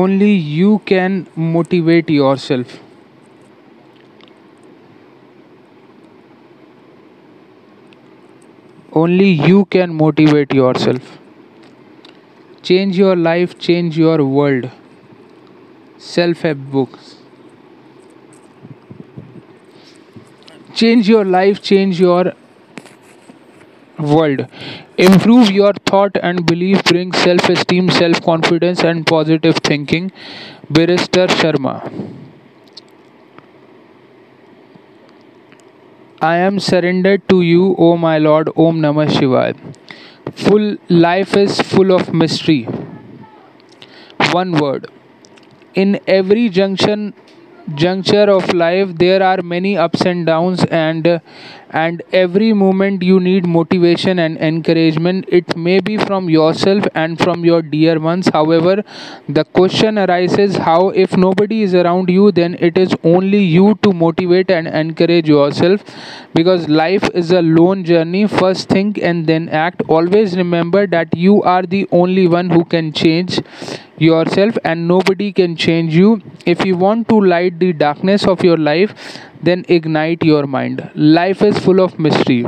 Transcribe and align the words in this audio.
only 0.00 0.32
you 0.32 0.80
can 0.86 1.26
motivate 1.36 2.10
yourself. 2.10 2.80
Only 8.92 9.28
you 9.28 9.64
can 9.66 9.94
motivate 9.94 10.54
yourself. 10.54 11.18
Change 12.62 12.96
your 12.96 13.16
life 13.16 13.58
change 13.58 13.98
your 13.98 14.24
world. 14.24 14.70
Self-help 15.98 16.58
books. 16.76 17.16
Change 20.74 21.08
your 21.08 21.24
life 21.24 21.62
change 21.62 22.00
your 22.00 22.32
world. 23.98 24.46
Improve 24.98 25.50
your 25.50 25.72
thought 25.86 26.16
and 26.22 26.44
belief 26.46 26.84
bring 26.84 27.12
self-esteem 27.12 27.90
self-confidence 27.90 28.82
and 28.82 29.06
positive 29.06 29.56
thinking. 29.56 30.12
Barrister 30.70 31.26
sharma. 31.26 31.74
I 36.20 36.36
am 36.36 36.58
surrendered 36.58 37.28
to 37.28 37.42
you 37.42 37.74
o 37.76 37.96
my 37.96 38.18
lord. 38.18 38.48
Om 38.56 38.80
namah 38.80 39.08
shivaya. 39.08 39.56
Full 40.34 40.76
life 40.88 41.36
is 41.36 41.60
full 41.60 41.92
of 41.92 42.12
mystery. 42.14 42.66
One 44.32 44.52
word. 44.52 44.90
In 45.74 46.00
every 46.06 46.48
junction 46.48 47.12
juncture 47.74 48.30
of 48.30 48.52
life 48.52 48.90
there 48.98 49.22
are 49.22 49.40
many 49.42 49.76
ups 49.76 50.02
and 50.02 50.26
downs 50.26 50.64
and 50.64 51.20
and 51.82 52.02
every 52.12 52.52
moment 52.52 53.02
you 53.02 53.18
need 53.18 53.46
motivation 53.46 54.20
and 54.20 54.38
encouragement 54.38 55.24
it 55.28 55.56
may 55.56 55.80
be 55.80 55.96
from 55.96 56.30
yourself 56.30 56.84
and 56.94 57.18
from 57.18 57.44
your 57.44 57.62
dear 57.62 57.98
ones. 57.98 58.28
However 58.28 58.84
the 59.28 59.44
question 59.44 59.98
arises 59.98 60.56
how 60.56 60.90
if 60.90 61.16
nobody 61.16 61.62
is 61.62 61.74
around 61.74 62.08
you 62.10 62.30
then 62.32 62.54
it 62.60 62.78
is 62.78 62.94
only 63.02 63.42
you 63.42 63.74
to 63.82 63.92
motivate 63.92 64.50
and 64.50 64.68
encourage 64.68 65.28
yourself. 65.28 65.82
Because 66.32 66.68
life 66.68 67.08
is 67.14 67.30
a 67.32 67.42
lone 67.42 67.84
journey. 67.84 68.26
First 68.26 68.68
think 68.68 68.98
and 68.98 69.26
then 69.26 69.48
act. 69.48 69.82
Always 69.88 70.36
remember 70.36 70.86
that 70.86 71.16
you 71.16 71.42
are 71.42 71.62
the 71.62 71.88
only 71.92 72.28
one 72.28 72.50
who 72.50 72.64
can 72.64 72.92
change 72.92 73.40
yourself 73.98 74.58
and 74.64 74.88
nobody 74.88 75.32
can 75.32 75.56
change 75.56 75.94
you. 75.94 76.20
If 76.46 76.64
you 76.64 76.76
want 76.76 77.08
to 77.08 77.20
light 77.20 77.58
the 77.58 77.72
darkness 77.72 78.26
of 78.26 78.42
your 78.44 78.56
life 78.56 78.94
then 79.44 79.64
ignite 79.68 80.22
your 80.22 80.46
mind. 80.46 80.90
Life 80.94 81.42
is 81.42 81.58
full 81.58 81.80
of 81.80 81.98
mystery. 81.98 82.46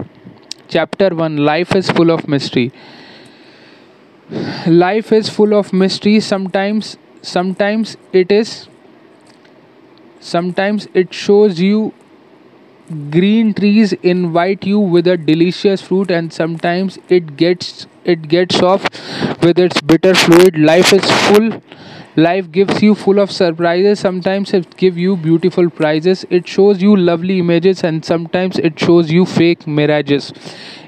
Chapter 0.68 1.14
1 1.14 1.36
life 1.36 1.74
is 1.76 1.90
full 1.90 2.10
of 2.10 2.26
mystery. 2.28 2.72
Life 4.66 5.12
is 5.12 5.28
full 5.28 5.54
of 5.54 5.72
mystery. 5.72 6.20
Sometimes 6.20 6.96
sometimes 7.22 7.96
it 8.12 8.32
is 8.32 8.68
sometimes 10.20 10.88
it 10.94 11.14
shows 11.14 11.60
you 11.60 11.92
green 13.10 13.52
trees 13.54 13.92
invite 14.14 14.64
you 14.64 14.78
with 14.78 15.06
a 15.06 15.16
delicious 15.16 15.82
fruit 15.82 16.10
and 16.10 16.32
sometimes 16.32 16.98
it 17.08 17.36
gets 17.36 17.86
it 18.04 18.28
gets 18.28 18.62
off 18.62 18.84
with 19.42 19.58
its 19.58 19.80
bitter 19.80 20.14
fluid. 20.14 20.58
Life 20.58 20.92
is 20.92 21.10
full 21.28 21.62
life 22.16 22.50
gives 22.50 22.82
you 22.82 22.94
full 22.94 23.18
of 23.18 23.30
surprises. 23.30 24.00
Sometimes 24.00 24.52
it 24.54 24.76
gives 24.76 24.96
you 24.96 25.16
beautiful 25.16 25.68
prizes. 25.70 26.24
It 26.30 26.48
shows 26.48 26.80
you 26.80 26.96
lovely 26.96 27.38
images 27.38 27.84
and 27.84 28.04
sometimes 28.04 28.58
it 28.58 28.78
shows 28.80 29.10
you 29.10 29.26
fake 29.26 29.66
mirages. 29.66 30.32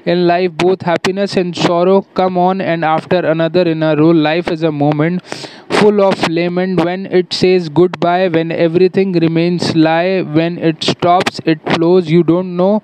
In 0.05 0.25
life 0.27 0.51
both 0.53 0.81
happiness 0.81 1.37
and 1.37 1.55
sorrow 1.55 2.01
come 2.15 2.37
on 2.37 2.61
and 2.61 2.83
after 2.83 3.17
another 3.19 3.61
in 3.61 3.83
a 3.83 3.95
row. 3.95 4.09
Life 4.09 4.49
is 4.49 4.63
a 4.63 4.71
moment 4.71 5.23
full 5.69 6.01
of 6.01 6.27
lament. 6.27 6.83
When 6.83 7.05
it 7.05 7.31
says 7.33 7.69
goodbye 7.69 8.27
when 8.27 8.51
everything 8.51 9.11
remains 9.13 9.75
lie 9.75 10.21
when 10.21 10.57
it 10.57 10.83
stops 10.83 11.39
it 11.45 11.59
flows. 11.73 12.09
You 12.09 12.23
don't 12.23 12.57
know 12.57 12.81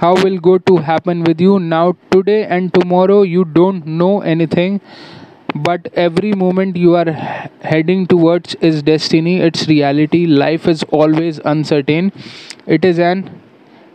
how 0.00 0.14
will 0.22 0.38
go 0.38 0.58
to 0.58 0.78
happen 0.78 1.24
with 1.24 1.40
you 1.40 1.60
now 1.60 1.96
today 2.10 2.44
and 2.46 2.72
tomorrow. 2.72 3.22
You 3.22 3.44
don't 3.44 3.86
know 3.86 4.20
anything 4.22 4.80
but 5.54 5.88
every 5.94 6.32
moment 6.32 6.76
you 6.76 6.94
are 6.96 7.10
heading 7.70 8.06
towards 8.06 8.54
is 8.56 8.82
destiny 8.82 9.40
it's 9.40 9.68
reality. 9.68 10.26
Life 10.26 10.66
is 10.68 10.82
always 10.84 11.38
uncertain. 11.44 12.12
It 12.66 12.84
is 12.84 12.98
an 12.98 13.30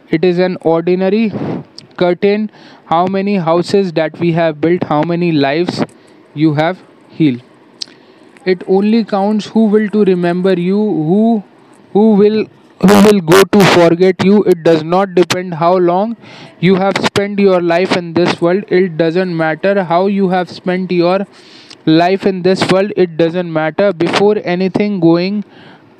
it 0.09 0.23
is 0.23 0.39
an 0.39 0.57
ordinary 0.61 1.31
curtain. 1.97 2.51
How 2.85 3.05
many 3.07 3.35
houses 3.37 3.91
that 3.93 4.19
we 4.19 4.31
have 4.33 4.61
built 4.61 4.83
how 4.83 5.01
many 5.03 5.31
lives 5.31 5.83
you 6.33 6.53
have 6.55 6.79
healed. 7.09 7.41
It 8.45 8.63
only 8.67 9.03
counts 9.03 9.47
who 9.47 9.65
will 9.65 9.89
to 9.89 10.03
remember 10.05 10.53
you 10.59 10.77
who 11.09 11.43
who 11.93 12.11
will 12.21 12.45
will 12.81 13.19
go 13.21 13.43
to 13.43 13.59
forget 13.73 14.23
you. 14.23 14.43
It 14.43 14.63
does 14.63 14.83
not 14.83 15.15
depend 15.15 15.53
how 15.55 15.77
long 15.77 16.15
you 16.59 16.75
have 16.75 16.97
spent 17.05 17.39
your 17.39 17.61
life 17.61 17.95
in 17.97 18.13
this 18.13 18.41
world. 18.41 18.63
It 18.69 18.97
doesn't 18.97 19.35
matter 19.35 19.83
how 19.83 20.07
you 20.07 20.29
have 20.29 20.49
spent 20.49 20.91
your 20.91 21.25
life 21.85 22.25
in 22.25 22.41
this 22.43 22.67
world. 22.71 22.91
It 22.95 23.17
doesn't 23.17 23.51
matter. 23.51 23.93
Before 23.93 24.37
anything 24.43 24.99
going 24.99 25.43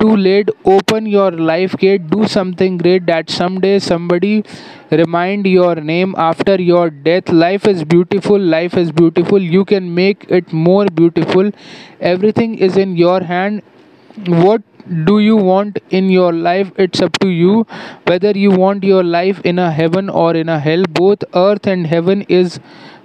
too 0.00 0.16
late 0.16 0.48
open 0.64 1.06
your 1.06 1.30
life 1.32 1.76
gate. 1.76 2.08
Do 2.10 2.26
something 2.26 2.78
great 2.78 3.06
that 3.06 3.30
someday 3.30 3.78
somebody 3.80 4.44
remind 4.90 5.46
your 5.46 5.74
name 5.76 6.14
after 6.16 6.60
your 6.60 6.90
death. 6.90 7.28
Life 7.30 7.66
is 7.66 7.84
beautiful. 7.84 8.38
Life 8.38 8.76
is 8.76 8.92
beautiful. 8.92 9.42
You 9.42 9.64
can 9.64 9.92
make 9.94 10.26
it 10.28 10.52
more 10.52 10.86
beautiful. 10.86 11.50
Everything 12.00 12.56
is 12.58 12.76
in 12.76 12.96
your 12.96 13.20
hand. 13.22 13.62
What 14.26 14.62
do 15.04 15.18
you 15.18 15.36
want 15.36 15.78
in 15.90 16.08
your 16.08 16.32
life 16.32 16.70
it's 16.76 17.00
up 17.00 17.18
to 17.20 17.28
you. 17.28 17.66
Whether 18.06 18.30
you 18.32 18.50
want 18.50 18.84
your 18.84 19.04
life 19.04 19.40
in 19.44 19.58
a 19.58 19.70
heaven 19.70 20.08
or 20.08 20.34
in 20.34 20.48
a 20.48 20.58
hell 20.58 20.84
both 20.88 21.24
earth 21.34 21.66
and 21.66 21.86
heaven 21.86 22.22
is 22.22 22.60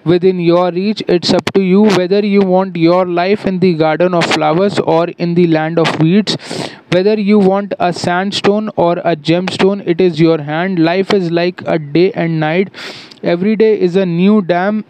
within 0.05 0.39
your 0.39 0.71
reach. 0.71 1.03
It's 1.07 1.33
up 1.33 1.51
to 1.53 1.61
you 1.61 1.83
whether 1.83 2.25
you 2.25 2.41
want 2.41 2.75
your 2.75 3.05
life 3.05 3.45
in 3.45 3.59
the 3.59 3.73
garden 3.73 4.13
of 4.13 4.25
flowers 4.25 4.79
or 4.79 5.07
in 5.17 5.33
the 5.33 5.47
land 5.47 5.79
of 5.79 5.99
weeds. 5.99 6.35
Whether 6.91 7.19
you 7.19 7.39
want 7.39 7.73
a 7.79 7.91
sandstone 7.91 8.69
or 8.75 8.93
a 8.99 9.15
gemstone 9.15 9.85
it 9.87 9.99
is 9.99 10.19
your 10.19 10.41
hand. 10.41 10.79
Life 10.79 11.13
is 11.13 11.31
like 11.31 11.61
a 11.65 11.79
day 11.79 12.11
and 12.11 12.39
night. 12.39 12.69
Every 13.23 13.55
day 13.55 13.79
is 13.79 13.95
a 13.95 14.05
new 14.05 14.41
dam 14.41 14.85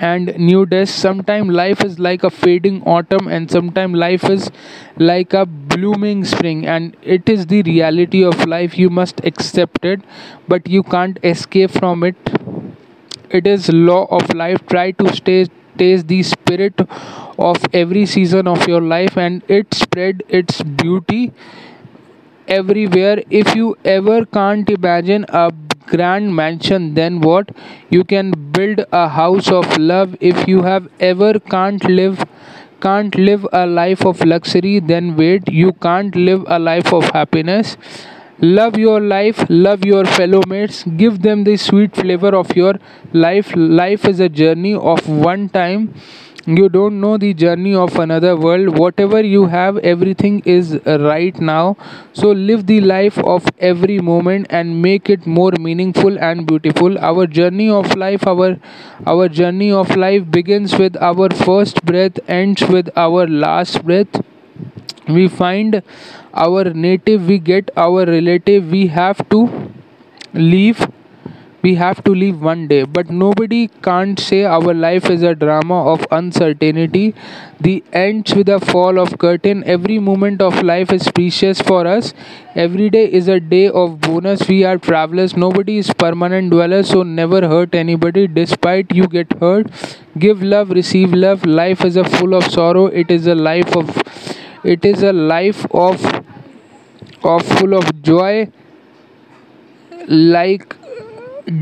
and 0.00 0.36
new 0.38 0.66
days. 0.66 0.90
Sometimes 0.90 1.50
life 1.50 1.84
is 1.84 1.98
like 1.98 2.24
a 2.24 2.30
fading 2.30 2.82
autumn 2.82 3.28
and 3.28 3.50
sometimes 3.50 3.94
life 3.96 4.24
is 4.24 4.50
like 4.96 5.32
a 5.32 5.46
blooming 5.46 6.24
spring. 6.24 6.66
And 6.66 6.96
it 7.02 7.28
is 7.28 7.46
the 7.46 7.62
reality 7.62 8.24
of 8.24 8.46
life. 8.46 8.78
You 8.78 8.90
must 8.90 9.20
accept 9.24 9.84
it 9.84 10.00
but 10.48 10.66
you 10.68 10.82
can't 10.82 11.18
escape 11.24 11.70
from 11.70 12.04
it. 12.04 12.16
It 13.30 13.46
is 13.46 13.68
law 13.70 14.06
of 14.10 14.32
life. 14.34 14.66
Try 14.66 14.92
to 14.92 15.14
stay 15.14 15.46
taste 15.76 16.06
the 16.06 16.22
spirit 16.22 16.80
of 17.38 17.56
every 17.72 18.06
season 18.06 18.46
of 18.46 18.66
your 18.68 18.80
life 18.80 19.16
and 19.18 19.42
it 19.48 19.74
spread 19.74 20.22
its 20.28 20.62
beauty 20.62 21.32
everywhere. 22.48 23.22
If 23.30 23.54
you 23.54 23.76
ever 23.84 24.24
can't 24.24 24.68
imagine 24.70 25.26
a 25.28 25.50
grand 25.86 26.34
mansion 26.34 26.94
then 26.94 27.20
what? 27.20 27.50
You 27.90 28.04
can 28.04 28.32
build 28.52 28.84
a 28.92 29.08
house 29.08 29.50
of 29.50 29.76
love. 29.78 30.16
If 30.20 30.46
you 30.48 30.62
have 30.62 30.88
ever 31.00 31.38
can't 31.38 31.84
live 31.88 32.24
can't 32.80 33.14
live 33.16 33.46
a 33.52 33.66
life 33.66 34.04
of 34.04 34.24
luxury 34.24 34.78
then 34.80 35.16
wait. 35.16 35.48
You 35.50 35.72
can't 35.72 36.14
live 36.14 36.44
a 36.46 36.58
life 36.58 36.92
of 36.92 37.04
happiness. 37.10 37.76
Love 38.40 38.76
your 38.76 39.00
life 39.00 39.44
love 39.48 39.84
your 39.84 40.04
fellow 40.04 40.42
mates. 40.48 40.84
Give 40.96 41.22
them 41.22 41.44
the 41.44 41.56
sweet 41.56 41.94
flavor 41.96 42.34
of 42.34 42.54
your 42.56 42.74
life. 43.12 43.52
Life 43.56 44.04
is 44.06 44.20
a 44.20 44.28
journey 44.28 44.74
of 44.74 45.08
one 45.08 45.48
time 45.48 45.94
you 46.46 46.68
don't 46.68 47.00
know 47.00 47.16
the 47.16 47.32
journey 47.34 47.74
of 47.74 47.96
another 47.98 48.36
world. 48.36 48.78
Whatever 48.78 49.20
you 49.22 49.46
have 49.46 49.78
everything 49.78 50.42
is 50.44 50.78
right 50.86 51.38
now. 51.40 51.76
So 52.12 52.30
live 52.32 52.66
the 52.66 52.80
life 52.80 53.18
of 53.18 53.46
every 53.58 53.98
moment 53.98 54.46
and 54.50 54.80
make 54.82 55.08
it 55.08 55.26
more 55.26 55.52
meaningful 55.58 56.18
and 56.18 56.46
beautiful. 56.46 56.98
Our 56.98 57.26
journey 57.26 57.70
of 57.70 57.94
life 57.96 58.26
our 58.26 58.58
our 59.06 59.28
journey 59.28 59.70
of 59.72 59.96
life 59.96 60.30
begins 60.30 60.78
with 60.78 60.96
our 61.10 61.30
first 61.30 61.84
breath 61.84 62.18
ends 62.28 62.62
with 62.62 62.90
our 62.96 63.26
last 63.26 63.82
breath. 63.84 64.22
We 65.08 65.28
find 65.28 65.82
our 66.32 66.64
native 66.86 67.26
we 67.28 67.38
get 67.38 67.70
our 67.76 68.04
relative 68.06 68.70
we 68.70 68.86
have 68.88 69.28
to 69.30 69.40
leave 70.34 70.86
we 71.64 71.74
have 71.76 72.02
to 72.04 72.14
leave 72.14 72.40
one 72.46 72.66
day 72.68 72.82
but 72.96 73.10
nobody 73.10 73.60
can't 73.86 74.20
say 74.20 74.44
our 74.44 74.74
life 74.74 75.08
is 75.10 75.22
a 75.22 75.34
drama 75.34 75.78
of 75.92 76.06
uncertainty. 76.10 77.14
The 77.60 77.82
ends 77.92 78.34
with 78.34 78.48
a 78.48 78.58
fall 78.60 78.98
of 78.98 79.18
curtain. 79.18 79.62
Every 79.64 79.98
moment 79.98 80.42
of 80.42 80.62
life 80.62 80.92
is 80.92 81.08
precious 81.10 81.60
for 81.60 81.86
us. 81.86 82.12
Every 82.54 82.90
day 82.90 83.04
is 83.20 83.28
a 83.28 83.40
day 83.40 83.68
of 83.68 84.00
bonus. 84.00 84.46
We 84.48 84.64
are 84.64 84.76
travelers. 84.76 85.36
Nobody 85.36 85.78
is 85.78 85.92
permanent 86.04 86.50
dweller 86.50 86.82
so 86.82 87.02
never 87.02 87.40
hurt 87.48 87.74
anybody. 87.74 88.26
Despite 88.26 88.94
you 88.94 89.06
get 89.06 89.32
hurt 89.40 89.68
give 90.18 90.42
love 90.42 90.70
receive 90.70 91.12
love. 91.12 91.46
Life 91.46 91.84
is 91.84 91.96
a 91.96 92.04
full 92.04 92.34
of 92.34 92.44
sorrow. 92.44 92.86
It 92.86 93.10
is 93.10 93.26
a 93.26 93.34
life 93.34 93.76
of 93.76 94.02
It 94.64 94.84
is 94.84 95.02
a 95.02 95.12
life 95.12 95.66
of 95.72 96.04
of 97.22 97.46
full 97.58 97.74
of 97.74 98.02
joy. 98.02 98.50
Like 100.06 100.76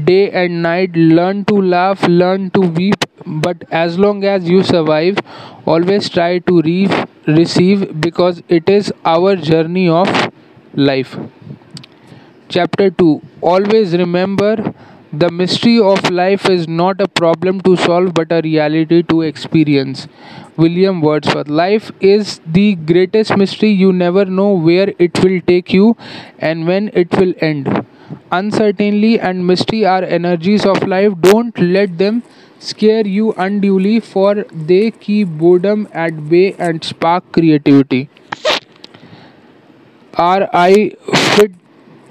day 0.04 0.30
and 0.30 0.62
night 0.62 0.94
learn 0.96 1.44
to 1.44 1.54
laugh 1.74 2.02
learn 2.08 2.50
to 2.50 2.60
weep 2.60 3.04
but 3.44 3.64
as 3.70 3.98
long 3.98 4.24
as 4.24 4.48
you 4.48 4.62
survive 4.62 5.18
always 5.66 6.08
try 6.08 6.38
to 6.50 6.60
re- 6.62 7.04
receive 7.26 7.84
because 8.00 8.42
it 8.48 8.68
is 8.68 8.92
our 9.04 9.36
journey 9.36 9.88
of 9.88 10.08
life. 10.74 11.16
Chapter 12.48 12.88
2 12.90 13.20
always 13.40 13.92
remember 13.96 14.72
the 15.12 15.28
mystery 15.30 15.78
of 15.80 16.10
life 16.10 16.48
is 16.48 16.68
not 16.68 17.00
a 17.00 17.08
problem 17.08 17.60
to 17.62 17.76
solve 17.76 18.14
but 18.14 18.30
a 18.30 18.40
reality 18.42 19.02
to 19.02 19.22
experience. 19.22 20.06
William 20.56 21.00
wordsworth 21.00 21.48
life 21.48 21.90
is 22.00 22.40
the 22.46 22.74
greatest 22.76 23.36
mystery. 23.36 23.70
You 23.70 23.92
never 23.92 24.24
know 24.24 24.52
where 24.52 24.92
it 24.98 25.22
will 25.24 25.40
take 25.40 25.72
you 25.72 25.96
and 26.38 26.66
when 26.66 26.90
it 26.94 27.12
will 27.18 27.34
end 27.40 27.84
Uncertainty 28.30 29.18
and 29.20 29.46
mystery 29.46 29.84
are 29.84 30.02
energies 30.02 30.66
of 30.66 30.86
life. 30.86 31.12
Don't 31.20 31.58
let 31.58 31.98
them 31.98 32.22
scare 32.58 33.06
you 33.06 33.32
unduly, 33.32 34.00
for 34.00 34.44
they 34.52 34.90
keep 34.90 35.28
boredom 35.28 35.88
at 35.92 36.28
bay 36.28 36.54
and 36.58 36.82
spark 36.84 37.30
creativity. 37.32 38.08
R. 40.14 40.48
I. 40.52 40.92
Fit 41.14 41.52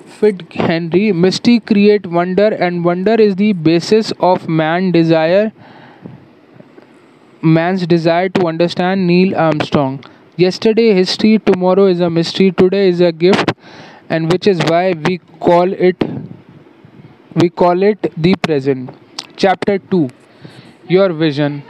Fit 0.06 0.54
Henry 0.54 1.12
Mystery 1.12 1.60
create 1.60 2.06
wonder, 2.06 2.48
and 2.48 2.86
wonder 2.86 3.14
is 3.14 3.36
the 3.38 3.54
basis 3.54 4.12
of 4.20 4.48
man 4.48 4.92
desire. 4.92 5.52
Man's 7.42 7.86
desire 7.88 8.30
to 8.30 8.48
understand 8.48 9.06
Neil 9.08 9.36
Armstrong. 9.36 10.04
Yesterday 10.38 10.94
history, 10.94 11.40
tomorrow 11.40 11.86
is 11.88 12.00
a 12.00 12.10
mystery, 12.10 12.52
today 12.52 12.88
is 12.90 13.02
a 13.02 13.12
gift, 13.12 13.52
and 14.16 14.32
which 14.32 14.48
is 14.52 14.62
why 14.70 14.94
we 15.08 15.18
call 15.48 15.74
it 15.90 16.04
we 17.42 17.50
call 17.50 17.82
it 17.82 18.08
the 18.18 18.36
present. 18.36 18.90
Chapter 19.38 19.78
2 19.80 20.10
your 20.90 21.14
vision. 21.14 21.64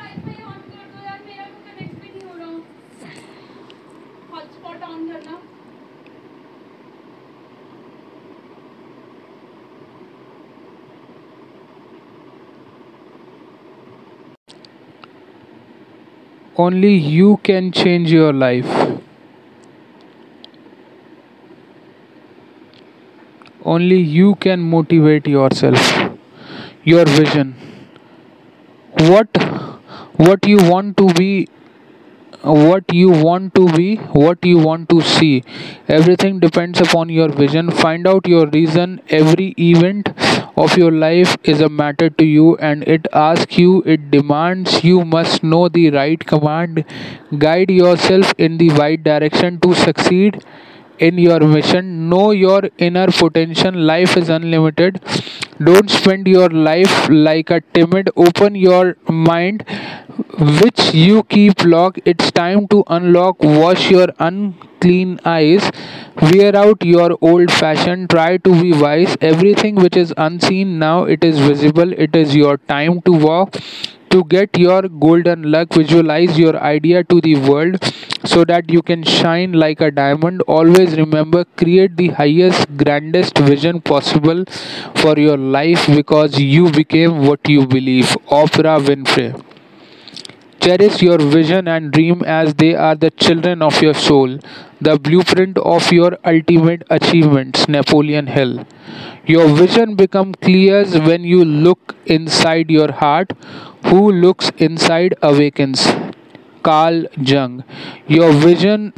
Only 16.57 16.93
you 16.93 17.37
can 17.43 17.71
change 17.71 18.11
your 18.11 18.33
life 18.33 19.01
only 23.65 23.97
you 23.99 24.35
can 24.35 24.59
motivate 24.59 25.27
yourself 25.27 25.93
your 26.83 27.05
vision. 27.05 27.55
What 29.09 29.29
what 30.17 30.45
you 30.47 30.57
want 30.57 30.97
to 30.97 31.07
be 31.13 31.47
what 32.43 32.93
you 32.93 33.09
want 33.11 33.53
to 33.55 33.67
be 33.73 33.95
what 34.21 34.43
you 34.45 34.57
want 34.57 34.89
to 34.89 35.01
see. 35.01 35.43
Everything 35.87 36.39
depends 36.39 36.81
upon 36.81 37.09
your 37.09 37.29
vision. 37.29 37.69
Find 37.71 38.07
out 38.07 38.27
your 38.27 38.47
reason. 38.47 39.01
Every 39.09 39.53
event 39.57 40.09
of 40.57 40.77
your 40.77 40.91
life 40.91 41.37
is 41.43 41.61
a 41.61 41.69
matter 41.69 42.09
to 42.09 42.25
you 42.25 42.57
and 42.57 42.83
it 42.87 43.07
asks 43.13 43.57
you 43.57 43.83
it 43.85 44.09
demands. 44.11 44.83
You 44.83 45.05
must 45.05 45.43
know 45.43 45.69
the 45.69 45.91
right 45.91 46.19
command. 46.25 46.85
Guide 47.37 47.69
yourself 47.71 48.33
in 48.37 48.57
the 48.57 48.69
right 48.69 49.03
direction 49.03 49.59
to 49.61 49.73
succeed 49.75 50.43
in 51.01 51.17
your 51.17 51.39
mission. 51.41 52.09
Know 52.09 52.31
your 52.31 52.61
inner 52.77 53.07
potential. 53.07 53.73
Life 53.73 54.17
is 54.17 54.29
unlimited. 54.29 55.01
Don't 55.63 55.89
spend 55.89 56.27
your 56.27 56.49
life 56.49 57.09
like 57.09 57.49
a 57.51 57.61
timid. 57.73 58.09
Open 58.15 58.55
your 58.55 58.95
mind, 59.09 59.65
which 60.61 60.93
you 60.93 61.23
keep 61.23 61.63
locked. 61.65 62.01
It's 62.05 62.31
time 62.31 62.67
to 62.69 62.83
unlock. 62.87 63.43
Wash 63.43 63.89
your 63.91 64.07
unclean 64.19 65.19
eyes. 65.25 65.69
Wear 66.21 66.55
out 66.55 66.83
your 66.83 67.17
old 67.21 67.51
fashion. 67.51 68.07
Try 68.07 68.37
to 68.37 68.61
be 68.61 68.73
wise. 68.73 69.15
Everything 69.21 69.75
which 69.75 69.97
is 69.97 70.13
unseen 70.17 70.79
now, 70.79 71.03
it 71.03 71.23
is 71.23 71.39
visible. 71.39 71.93
It 71.93 72.15
is 72.15 72.35
your 72.35 72.57
time 72.57 73.01
to 73.03 73.11
walk 73.11 73.55
to 74.11 74.23
get 74.25 74.57
your 74.57 74.81
golden 75.03 75.49
luck 75.51 75.73
visualize 75.73 76.37
your 76.37 76.57
idea 76.69 77.01
to 77.03 77.21
the 77.21 77.35
world 77.49 77.77
so 78.25 78.43
that 78.45 78.69
you 78.69 78.81
can 78.81 79.03
shine 79.03 79.53
like 79.53 79.81
a 79.81 79.91
diamond 79.91 80.41
always 80.47 80.95
remember 80.97 81.43
create 81.63 81.95
the 81.97 82.09
highest 82.21 82.67
grandest 82.77 83.37
vision 83.37 83.81
possible 83.81 84.43
for 85.03 85.17
your 85.19 85.37
life 85.37 85.87
because 85.87 86.39
you 86.39 86.71
became 86.71 87.25
what 87.27 87.47
you 87.57 87.65
believe 87.77 88.17
oprah 88.41 88.77
winfrey 88.89 89.29
Cherish 90.61 91.01
your 91.01 91.17
vision 91.17 91.67
and 91.67 91.91
dream 91.91 92.21
as 92.23 92.53
they 92.53 92.73
are 92.73 92.95
the 92.95 93.09
children 93.09 93.61
of 93.61 93.81
your 93.81 93.93
soul, 93.93 94.37
the 94.79 94.97
blueprint 94.97 95.57
of 95.57 95.91
your 95.91 96.17
ultimate 96.23 96.83
achievements. 96.89 97.67
Napoleon 97.67 98.27
Hill. 98.27 98.65
Your 99.25 99.47
vision 99.49 99.95
becomes 99.95 100.35
clear 100.41 100.85
when 101.09 101.23
you 101.25 101.43
look 101.43 101.95
inside 102.05 102.69
your 102.71 102.91
heart. 102.91 103.31
Who 103.87 104.11
looks 104.11 104.51
inside 104.57 105.15
awakens. 105.21 105.85
Carl 106.63 107.05
Jung. 107.17 107.63
Your 108.07 108.31
vision 108.31 108.93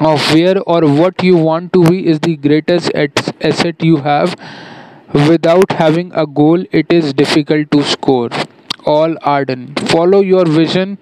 of 0.00 0.20
where 0.32 0.60
or 0.62 0.82
what 1.00 1.22
you 1.22 1.36
want 1.36 1.72
to 1.72 1.84
be 1.84 2.06
is 2.06 2.20
the 2.20 2.36
greatest 2.36 2.90
asset 2.94 3.82
you 3.82 3.96
have. 3.98 4.36
Without 5.28 5.72
having 5.72 6.12
a 6.12 6.26
goal, 6.26 6.64
it 6.70 6.92
is 6.92 7.12
difficult 7.12 7.70
to 7.72 7.82
score 7.82 8.30
all 8.84 9.16
ardent. 9.22 9.80
Follow 9.88 10.20
your 10.20 10.44
vision 10.46 10.98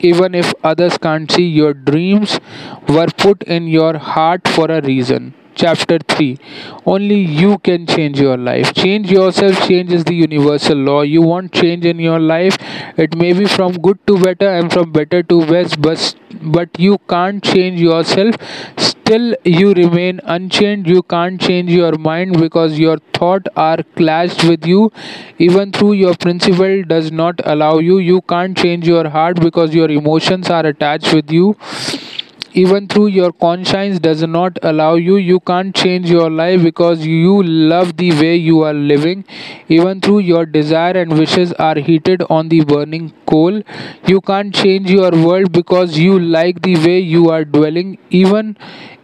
even 0.00 0.34
if 0.34 0.52
others 0.64 0.98
can't 0.98 1.30
see. 1.30 1.46
Your 1.46 1.74
dreams 1.74 2.40
were 2.88 3.06
put 3.18 3.42
in 3.44 3.68
your 3.68 3.98
heart 3.98 4.48
for 4.48 4.70
a 4.70 4.80
reason. 4.82 5.34
Chapter 5.54 5.98
3 5.98 6.38
Only 6.86 7.16
you 7.16 7.58
can 7.58 7.86
change 7.86 8.20
your 8.20 8.36
life. 8.36 8.72
Change 8.74 9.10
yourself, 9.10 9.66
change 9.68 9.92
is 9.92 10.04
the 10.04 10.14
universal 10.14 10.76
law. 10.76 11.02
You 11.02 11.22
want 11.22 11.52
change 11.52 11.84
in 11.84 11.98
your 11.98 12.18
life, 12.20 12.56
it 12.96 13.16
may 13.16 13.32
be 13.32 13.44
from 13.46 13.72
good 13.74 13.98
to 14.06 14.18
better 14.18 14.48
and 14.48 14.72
from 14.72 14.92
better 14.92 15.22
to 15.24 15.38
worse, 15.38 15.76
but, 15.76 16.14
but 16.42 16.78
you 16.78 16.98
can't 17.08 17.42
change 17.42 17.80
yourself. 17.80 18.36
Still 18.78 19.34
you 19.44 19.72
remain 19.74 20.20
unchanged. 20.24 20.88
You 20.88 21.02
can't 21.02 21.40
change 21.40 21.70
your 21.70 21.98
mind 21.98 22.40
because 22.40 22.78
your 22.78 22.98
thought 23.12 23.48
are 23.56 23.78
clashed 23.96 24.44
with 24.44 24.64
you. 24.64 24.92
Even 25.38 25.72
though 25.72 25.90
your 25.92 26.14
principle 26.14 26.84
does 26.84 27.10
not 27.10 27.40
allow 27.44 27.78
you. 27.78 27.98
You 27.98 28.20
can't 28.22 28.56
change 28.56 28.86
your 28.86 29.08
heart 29.08 29.40
because 29.40 29.74
your 29.74 29.90
emotions 29.90 30.48
are 30.48 30.64
attached 30.64 31.12
with 31.12 31.32
you 31.32 31.56
even 32.52 32.86
though 32.88 33.06
your 33.06 33.32
conscience 33.32 33.98
does 33.98 34.22
not 34.22 34.58
allow 34.62 34.94
you 34.94 35.16
you 35.16 35.40
can't 35.40 35.74
change 35.74 36.10
your 36.10 36.28
life 36.30 36.62
because 36.62 37.04
you 37.06 37.42
love 37.42 37.96
the 37.96 38.10
way 38.20 38.36
you 38.36 38.62
are 38.62 38.74
living. 38.74 39.24
Even 39.68 40.00
though 40.00 40.18
your 40.18 40.46
desire 40.46 40.96
and 40.96 41.16
wishes 41.18 41.52
are 41.54 41.76
heated 41.76 42.22
on 42.28 42.48
the 42.48 42.60
burning 42.64 43.12
coal 43.26 43.62
you 44.06 44.20
can't 44.20 44.54
change 44.54 44.90
your 44.90 45.10
world 45.10 45.52
because 45.52 45.98
you 45.98 46.18
like 46.18 46.60
the 46.62 46.76
way 46.86 46.98
you 46.98 47.30
are 47.30 47.44
dwelling. 47.44 47.98
Even 48.10 48.56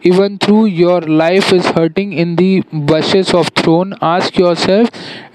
even 0.08 0.38
though 0.46 0.64
your 0.64 1.00
life 1.00 1.52
is 1.52 1.66
hurting 1.76 2.12
in 2.12 2.36
the 2.36 2.60
bushes 2.90 3.32
of 3.34 3.48
throne 3.60 3.94
ask 4.00 4.38
yourself 4.38 4.88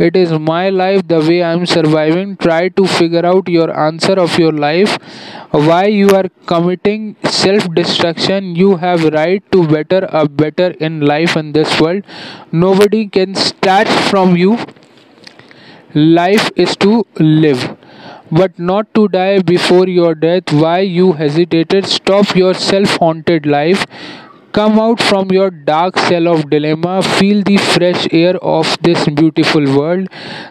it 0.08 0.16
is 0.16 0.32
my 0.50 0.70
life 0.70 1.08
the 1.08 1.20
way 1.20 1.42
i 1.44 1.52
am 1.52 1.66
surviving. 1.66 2.36
Try 2.38 2.70
to 2.70 2.86
figure 2.88 3.26
out 3.26 3.48
your 3.48 3.70
answer 3.88 4.14
of 4.14 4.38
your 4.40 4.52
life 4.52 4.98
why 5.52 5.86
you 5.86 6.10
are 6.12 6.26
committing 6.46 7.16
self 7.26 7.68
destruction 7.74 8.56
you 8.56 8.76
have 8.78 9.04
right 9.14 9.44
to 9.52 9.68
better 9.68 10.08
a 10.12 10.28
better 10.28 10.70
in 10.90 11.02
life 11.02 11.36
in 11.38 11.52
this 11.52 11.80
world. 11.80 12.04
Nobody 12.52 13.08
can 13.08 13.36
snatch 13.36 13.90
from 14.10 14.36
you. 14.36 14.58
Life 15.94 16.50
is 16.56 16.76
to 16.78 17.06
live 17.20 17.78
but 18.32 18.58
not 18.58 18.94
to 18.96 19.08
die 19.10 19.40
before 19.40 19.88
your 19.88 20.16
death. 20.16 20.54
Why 20.54 20.80
you 20.80 21.12
hesitated? 21.14 21.86
Stop 21.86 22.36
your 22.36 22.54
self 22.54 22.96
haunted 22.98 23.46
life 23.46 23.86
Come 24.52 24.80
out 24.80 25.02
from 25.02 25.32
your 25.32 25.50
dark 25.50 25.98
cell 25.98 26.28
of 26.28 26.50
dilemma. 26.50 27.02
Feel 27.02 27.42
the 27.42 27.56
fresh 27.56 28.08
air 28.12 28.36
of 28.44 28.78
this 28.82 29.08
beautiful 29.08 29.64
world. 29.78 30.10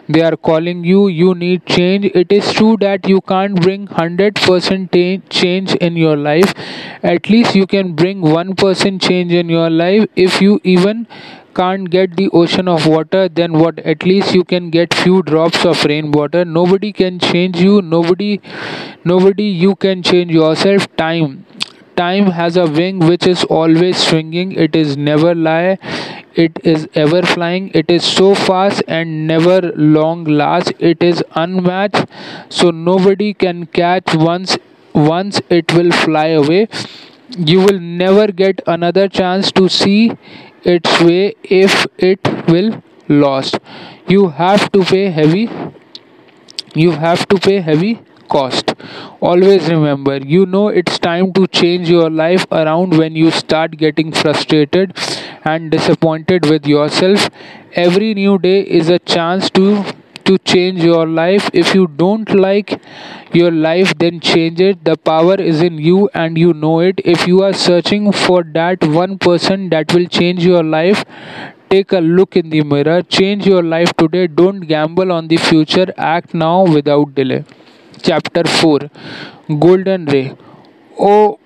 They 0.09 0.21
are 0.21 0.35
calling 0.35 0.83
you. 0.83 1.07
You 1.07 1.35
need 1.35 1.67
change. 1.67 2.05
It 2.05 2.31
is 2.31 2.51
true 2.51 2.77
that 2.77 3.07
you 3.07 3.21
can't 3.21 3.61
bring 3.61 3.87
100% 3.87 5.29
change 5.29 5.75
in 5.75 5.95
your 5.95 6.17
life. 6.17 6.51
At 7.03 7.29
least 7.29 7.53
you 7.53 7.67
can 7.67 7.93
bring 7.93 8.21
1% 8.21 9.01
change 9.01 9.33
in 9.33 9.49
your 9.49 9.69
life. 9.69 10.09
If 10.15 10.41
you 10.41 10.59
even 10.63 11.07
can't 11.53 11.89
get 11.91 12.17
the 12.17 12.29
ocean 12.29 12.67
of 12.69 12.87
water 12.87 13.27
then 13.27 13.51
what 13.59 13.77
at 13.79 14.03
least 14.03 14.33
you 14.33 14.41
can 14.41 14.69
get 14.69 14.93
few 14.93 15.21
drops 15.23 15.65
of 15.65 15.83
rainwater 15.83 16.45
nobody 16.45 16.93
can 16.93 17.19
change 17.19 17.59
you 17.59 17.81
nobody 17.81 18.39
nobody 19.03 19.43
you 19.43 19.75
can 19.75 20.01
change 20.01 20.31
yourself 20.31 20.87
time 20.95 21.45
Time 21.95 22.27
has 22.31 22.57
a 22.57 22.65
wing 22.65 22.99
which 22.99 23.27
is 23.27 23.43
always 23.45 23.97
swinging. 23.97 24.51
It 24.53 24.75
is 24.75 24.97
never 24.97 25.33
lie. 25.35 25.77
It 26.35 26.59
is 26.63 26.87
ever 26.95 27.21
flying. 27.21 27.69
It 27.73 27.91
is 27.91 28.03
so 28.03 28.33
fast 28.35 28.83
and 28.87 29.27
never 29.27 29.61
long 29.75 30.23
last. 30.25 30.73
It 30.79 31.03
is 31.03 31.23
unmatched. 31.35 32.05
So 32.49 32.71
nobody 32.71 33.33
can 33.33 33.65
catch 33.67 34.15
once 34.15 34.57
once 34.93 35.41
it 35.49 35.73
will 35.73 35.91
fly 35.91 36.27
away. 36.27 36.67
You 37.37 37.59
will 37.59 37.79
never 37.79 38.27
get 38.27 38.61
another 38.67 39.07
chance 39.07 39.51
to 39.53 39.69
see 39.69 40.11
its 40.63 40.99
way 41.01 41.35
if 41.43 41.85
it 41.97 42.19
will 42.47 42.83
lost. 43.07 43.59
You 44.07 44.29
have 44.29 44.71
to 44.73 44.83
pay 44.83 45.09
heavy 45.09 45.49
you 46.73 46.91
have 46.91 47.27
to 47.27 47.37
pay 47.37 47.59
heavy 47.59 47.99
cost 48.35 48.73
always 49.29 49.69
remember 49.69 50.17
you 50.33 50.45
know 50.45 50.67
it's 50.81 50.99
time 50.99 51.31
to 51.33 51.47
change 51.47 51.89
your 51.89 52.09
life 52.09 52.45
around 52.51 52.97
when 52.97 53.15
you 53.15 53.31
start 53.31 53.77
getting 53.85 54.11
frustrated 54.11 54.93
and 55.43 55.71
disappointed 55.71 56.45
with 56.53 56.65
yourself 56.65 57.29
every 57.73 58.13
new 58.13 58.37
day 58.37 58.61
is 58.61 58.89
a 58.89 58.99
chance 58.99 59.49
to 59.49 59.65
to 60.25 60.37
change 60.49 60.83
your 60.83 61.05
life 61.07 61.49
if 61.61 61.73
you 61.75 61.87
don't 62.01 62.33
like 62.45 62.79
your 63.33 63.51
life 63.51 63.93
then 64.03 64.19
change 64.19 64.61
it 64.61 64.83
the 64.89 64.95
power 65.09 65.35
is 65.51 65.61
in 65.67 65.77
you 65.87 66.09
and 66.23 66.37
you 66.37 66.53
know 66.53 66.79
it 66.79 66.99
if 67.13 67.25
you 67.27 67.41
are 67.47 67.53
searching 67.53 68.11
for 68.11 68.43
that 68.59 68.83
one 68.97 69.17
person 69.17 69.69
that 69.69 69.93
will 69.93 70.05
change 70.19 70.45
your 70.45 70.63
life 70.63 71.03
Take 71.71 71.93
a 71.93 71.99
look 71.99 72.35
in 72.35 72.49
the 72.49 72.63
mirror. 72.63 73.01
Change 73.01 73.47
your 73.47 73.63
life 73.63 73.93
today. 73.95 74.27
Don't 74.27 74.59
gamble 74.71 75.09
on 75.11 75.29
the 75.29 75.37
future. 75.37 75.85
Act 75.97 76.33
now 76.33 76.63
without 76.65 77.15
delay. 77.15 77.45
Chapter 77.99 78.43
4 78.45 78.89
Golden 79.59 80.05
Ray. 80.05 80.35
Oh, 80.97 81.39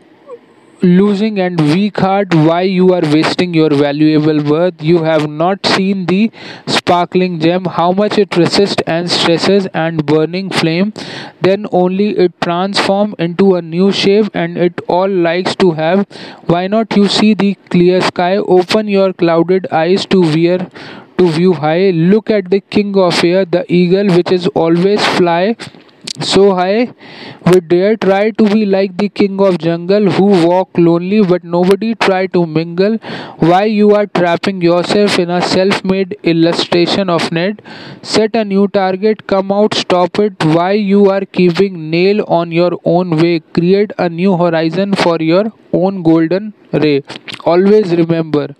losing 0.82 1.40
and 1.40 1.60
weak 1.60 1.98
heart 1.98 2.34
why 2.34 2.62
you 2.62 2.94
are 2.94 3.02
wasting 3.02 3.54
your 3.54 3.70
valuable 3.70 4.42
worth? 4.44 4.82
You 4.82 5.04
have 5.04 5.28
not 5.28 5.66
seen 5.66 6.06
the 6.06 6.32
sparkling 6.68 7.40
gem 7.40 7.66
how 7.66 7.92
much 7.92 8.18
it 8.18 8.38
resists 8.38 8.82
and 8.86 9.10
stresses 9.10 9.68
and 9.74 10.06
burning 10.06 10.50
flame. 10.50 10.94
Then 11.42 11.68
only 11.72 12.10
it 12.18 12.40
transform 12.42 13.16
into 13.20 13.56
a 13.56 13.62
new 13.62 13.92
shape 13.92 14.30
and 14.34 14.58
it 14.58 14.80
all 14.88 15.10
likes 15.10 15.56
to 15.56 15.72
have. 15.72 16.08
Why 16.46 16.68
not 16.68 16.96
you 16.96 17.08
see 17.08 17.34
the 17.34 17.56
clear 17.70 18.02
sky? 18.02 18.38
Open 18.38 18.88
your 18.88 19.14
clouded 19.14 19.68
eyes 19.72 20.06
to 20.08 20.24
veer 20.24 20.70
to 21.18 21.28
view 21.28 21.54
high. 21.54 21.90
Look 21.90 22.30
at 22.30 22.50
the 22.50 22.62
king 22.62 22.96
of 22.98 23.24
air 23.24 23.46
the 23.46 23.66
eagle 23.72 24.16
which 24.16 24.32
is 24.32 24.48
always 24.48 25.04
fly 25.18 25.56
so 26.28 26.44
high 26.56 26.94
we 27.48 27.60
dare 27.72 27.96
try 28.06 28.32
to 28.40 28.46
be 28.54 28.66
like 28.66 28.98
the 28.98 29.08
king 29.20 29.40
of 29.48 29.58
jungle 29.58 30.10
who 30.18 30.26
walk 30.48 30.78
lonely 30.78 31.22
but 31.22 31.44
nobody 31.44 31.94
try 31.96 32.26
to 32.28 32.46
mingle. 32.46 32.98
Why 33.40 33.66
you 33.66 33.92
are 33.96 34.06
trapping 34.08 34.62
yourself 34.62 35.20
in 35.20 35.30
a 35.30 35.42
self-made 35.42 36.18
illustration 36.24 37.10
of 37.10 37.32
Ned 37.32 37.62
set 38.02 38.36
a 38.36 38.44
new 38.46 38.68
target 38.68 39.28
come 39.28 39.52
out 39.52 39.74
stop 39.74 40.20
it. 40.20 40.44
Why 40.44 40.72
you 40.72 41.10
are 41.10 41.26
keeping 41.26 41.90
nail 41.90 42.24
on 42.28 42.52
your 42.52 42.72
own 42.86 43.18
way? 43.18 43.40
Create 43.40 43.92
a 43.98 44.10
new 44.10 44.38
horizon 44.38 44.94
for 44.94 45.18
your 45.20 45.52
own 45.74 46.04
golden 46.04 46.54
ray. 46.72 47.04
Always 47.46 47.96
remember 47.96 48.56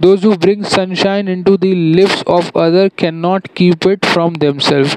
those 0.00 0.22
who 0.22 0.36
bring 0.36 0.64
sunshine 0.64 1.28
into 1.28 1.56
the 1.56 1.74
lives 1.74 2.22
of 2.26 2.54
other 2.56 2.90
cannot 2.90 3.54
keep 3.54 3.86
it 3.86 4.04
from 4.04 4.34
themselves 4.34 4.96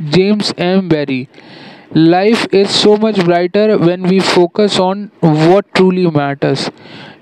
James 0.00 0.52
M. 0.56 0.88
Barrie. 0.88 1.28
Life 1.92 2.46
is 2.52 2.70
so 2.70 2.96
much 2.96 3.22
brighter 3.24 3.78
when 3.78 4.02
we 4.02 4.20
focus 4.20 4.78
on 4.78 5.10
what 5.20 5.72
truly 5.74 6.10
matters. 6.10 6.70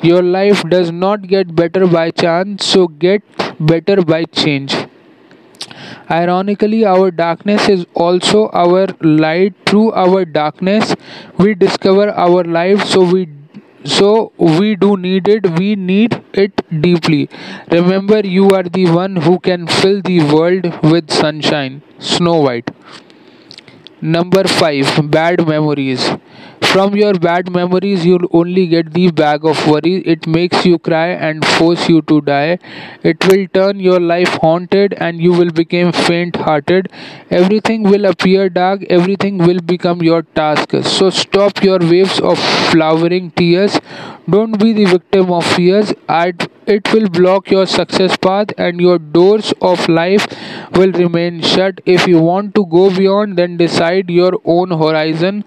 Your 0.02 0.23
life 0.23 0.62
does 0.68 0.90
not 0.92 1.26
get 1.28 1.54
better 1.54 1.87
by 1.87 2.11
chance, 2.11 2.64
so 2.66 2.88
get 2.88 3.23
better 3.61 4.02
by 4.02 4.25
change. 4.25 4.75
Ironically, 6.11 6.85
our 6.85 7.11
darkness 7.11 7.68
is 7.68 7.87
also 7.95 8.49
our 8.50 8.87
light. 9.00 9.54
Through 9.66 9.92
our 9.92 10.25
darkness, 10.25 10.95
we 11.38 11.54
discover 11.54 12.11
our 12.11 12.45
life, 12.45 12.85
so 12.85 13.02
we 13.12 13.28
so 13.85 14.33
we 14.37 14.75
do 14.75 14.97
need 14.97 15.28
it 15.28 15.45
we 15.59 15.76
need 15.76 16.14
it 16.37 16.62
deeply. 16.81 17.28
Remember 17.71 18.21
you 18.21 18.50
are 18.50 18.62
the 18.62 18.87
one 18.90 19.16
who 19.16 19.38
can 19.38 19.66
fill 19.66 20.00
the 20.02 20.21
world 20.33 20.64
with 20.83 21.11
sunshine 21.11 21.83
snow 21.99 22.40
white 22.40 22.71
number 24.00 24.45
5 24.45 25.11
bad 25.11 25.47
memories 25.47 26.11
from 26.62 26.95
your 26.95 27.15
bad 27.15 27.50
memories, 27.50 28.05
you'll 28.05 28.29
only 28.33 28.67
get 28.67 28.93
the 28.93 29.11
bag 29.11 29.45
of 29.45 29.67
worries. 29.67 30.03
It 30.05 30.26
makes 30.26 30.67
you 30.67 30.79
cry 30.79 31.09
and 31.29 31.45
force 31.45 31.88
you 31.88 32.03
to 32.03 32.21
die. 32.21 32.59
It 33.03 33.26
will 33.26 33.47
turn 33.55 33.81
your 33.81 34.00
life 34.00 34.29
haunted 34.43 34.95
and 34.95 35.21
you 35.21 35.33
will 35.33 35.50
become 35.50 35.93
faint 35.93 36.37
hearted. 36.37 36.91
Everything 37.31 37.83
will 37.83 38.05
appear 38.05 38.49
dark, 38.50 38.85
everything 38.91 39.38
will 39.38 39.61
become 39.61 40.03
your 40.03 40.23
task. 40.23 40.75
So 40.83 41.11
stop 41.11 41.62
your 41.62 41.79
waves 41.79 42.21
of 42.21 42.38
flowering 42.71 43.31
tears. 43.31 43.81
Don't 44.29 44.59
be 44.59 44.73
the 44.73 44.85
victim 44.85 45.31
of 45.33 45.47
fears. 45.47 45.95
It 46.67 46.93
will 46.93 47.09
block 47.09 47.50
your 47.50 47.65
success 47.65 48.17
path 48.17 48.49
and 48.59 48.81
your 48.81 48.99
doors 48.99 49.55
of 49.62 49.88
life 49.88 50.26
will 50.73 50.92
remain 50.92 51.40
shut. 51.42 51.80
If 51.87 52.06
you 52.06 52.18
want 52.18 52.54
to 52.54 52.66
go 52.66 52.90
beyond, 52.96 53.37
then 53.37 53.56
decide 53.56 54.11
your 54.11 54.32
own 54.44 54.70
horizon. 54.70 55.44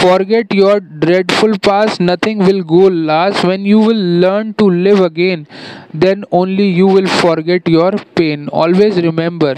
Forget 0.00 0.52
your 0.52 0.80
dreadful 0.80 1.58
past. 1.58 2.00
Nothing 2.00 2.38
will 2.38 2.62
go 2.62 2.86
last. 3.12 3.44
When 3.44 3.64
you 3.64 3.78
will 3.78 4.02
learn 4.24 4.54
to 4.54 4.64
live 4.70 5.00
again 5.00 5.46
then 5.92 6.24
only 6.32 6.66
you 6.68 6.86
will 6.86 7.06
forget 7.06 7.68
your 7.68 7.92
pain. 8.16 8.48
Always 8.48 8.96
remember 9.00 9.54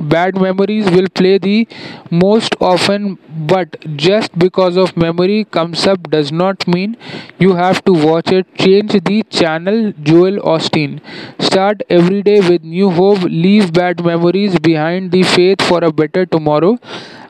bad 0.00 0.40
memories 0.40 0.90
will 0.90 1.08
play 1.08 1.38
the 1.38 1.66
most 2.10 2.54
often 2.60 3.18
but 3.52 3.76
just 3.96 4.36
because 4.38 4.76
of 4.76 4.96
memory 4.96 5.44
comes 5.44 5.86
up 5.86 6.10
does 6.10 6.32
not 6.32 6.66
mean 6.66 6.96
you 7.38 7.54
have 7.54 7.84
to 7.84 7.92
watch 7.92 8.30
it. 8.32 8.46
Change 8.56 8.92
the 9.04 9.22
channel 9.24 9.92
Joel 10.02 10.38
Osteen. 10.54 11.00
Start 11.40 11.82
every 11.88 12.22
day 12.22 12.40
with 12.40 12.62
new 12.62 12.90
hope. 12.90 13.22
Leave 13.22 13.72
bad 13.72 14.04
memories 14.04 14.58
behind. 14.58 15.10
The 15.12 15.22
faith 15.22 15.62
for 15.62 15.82
a 15.84 15.92
better 15.92 16.26
tomorrow. 16.26 16.78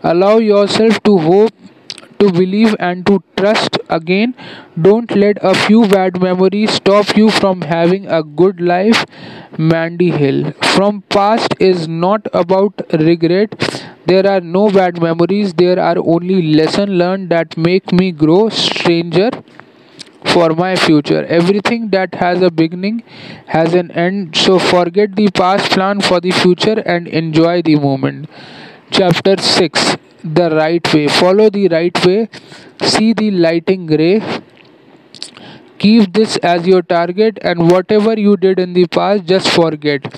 Allow 0.03 0.39
yourself 0.39 1.03
to 1.05 1.19
hope 1.19 1.53
to 2.21 2.31
believe 2.33 2.75
and 2.79 3.05
to 3.07 3.23
trust 3.37 3.79
again. 3.89 4.35
Don't 4.81 5.15
let 5.17 5.39
a 5.43 5.55
few 5.55 5.87
bad 5.89 6.21
memories 6.21 6.71
stop 6.73 7.17
you 7.17 7.31
from 7.31 7.62
having 7.62 8.07
a 8.07 8.23
good 8.23 8.61
life. 8.61 9.05
Mandy 9.59 10.11
Hill. 10.11 10.53
From 10.75 11.03
past 11.03 11.55
is 11.61 11.89
not 11.89 12.27
about 12.33 12.83
regret. 12.93 13.55
There 14.07 14.27
are 14.27 14.41
no 14.41 14.71
bad 14.71 15.00
memories. 15.03 15.55
There 15.55 15.79
are 15.79 15.97
only 15.99 16.43
lessons 16.55 16.91
learned 16.91 17.31
that 17.31 17.57
make 17.57 17.93
me 17.93 18.12
grow 18.12 18.49
stranger 18.49 19.31
for 20.25 20.50
my 20.50 20.77
future. 20.77 21.25
Everything 21.27 21.89
that 21.91 22.15
has 22.15 22.43
a 22.43 22.50
beginning 22.50 23.03
has 23.47 23.75
an 23.75 23.91
end. 23.93 24.37
So 24.37 24.59
forget 24.59 25.17
the 25.17 25.29
past, 25.31 25.71
plan 25.73 26.00
for 26.00 26.21
the 26.21 26.31
future, 26.31 26.79
and 26.87 27.09
enjoy 27.09 27.62
the 27.62 27.77
moment. 27.77 28.29
Chapter 28.91 29.37
6 29.41 29.97
the 30.25 30.50
right 30.50 30.95
way. 30.95 31.09
Follow 31.09 31.50
the 31.50 31.69
right 31.69 32.07
way. 32.07 32.29
See 32.83 33.12
the 33.12 33.31
lighting 33.31 33.87
ray 33.87 34.21
keep 35.79 36.12
this 36.12 36.37
as 36.53 36.67
your 36.67 36.83
target 36.83 37.39
and 37.43 37.71
whatever 37.71 38.19
you 38.19 38.37
did 38.37 38.59
in 38.59 38.73
the 38.75 38.87
past 38.87 39.25
just 39.27 39.50
forget. 39.50 40.09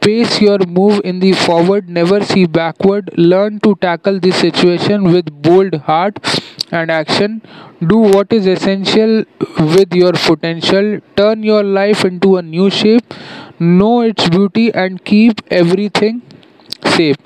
Pace 0.00 0.40
your 0.40 0.58
move 0.66 1.00
in 1.04 1.20
the 1.20 1.32
forward. 1.32 1.88
Never 1.90 2.24
see 2.24 2.46
backward. 2.46 3.10
Learn 3.18 3.58
to 3.60 3.74
tackle 3.76 4.18
the 4.18 4.30
situation 4.30 5.12
with 5.12 5.30
bold 5.42 5.74
heart 5.88 6.18
and 6.72 6.90
action. 6.90 7.42
Do 7.86 7.98
what 7.98 8.32
is 8.32 8.46
essential 8.46 9.24
with 9.74 9.92
your 9.94 10.12
potential. 10.12 11.00
Turn 11.16 11.42
your 11.42 11.62
life 11.62 12.04
into 12.04 12.36
a 12.38 12.42
new 12.42 12.70
shape. 12.70 13.12
Know 13.58 14.00
its 14.00 14.28
beauty 14.30 14.72
and 14.72 15.04
keep 15.04 15.42
everything 15.50 16.22
safe. 16.96 17.16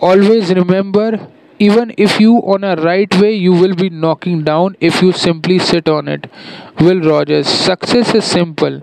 Always 0.00 0.52
remember 0.52 1.28
even 1.64 1.92
if 2.04 2.18
you 2.20 2.32
on 2.54 2.64
a 2.64 2.74
right 2.76 3.14
way 3.20 3.32
you 3.34 3.52
will 3.52 3.74
be 3.80 3.88
knocking 4.04 4.42
down 4.48 4.76
if 4.80 5.00
you 5.02 5.12
simply 5.12 5.58
sit 5.58 5.88
on 5.88 6.08
it. 6.08 6.26
Will 6.80 7.00
rogers 7.00 7.46
success 7.46 8.14
is 8.14 8.24
simple. 8.24 8.80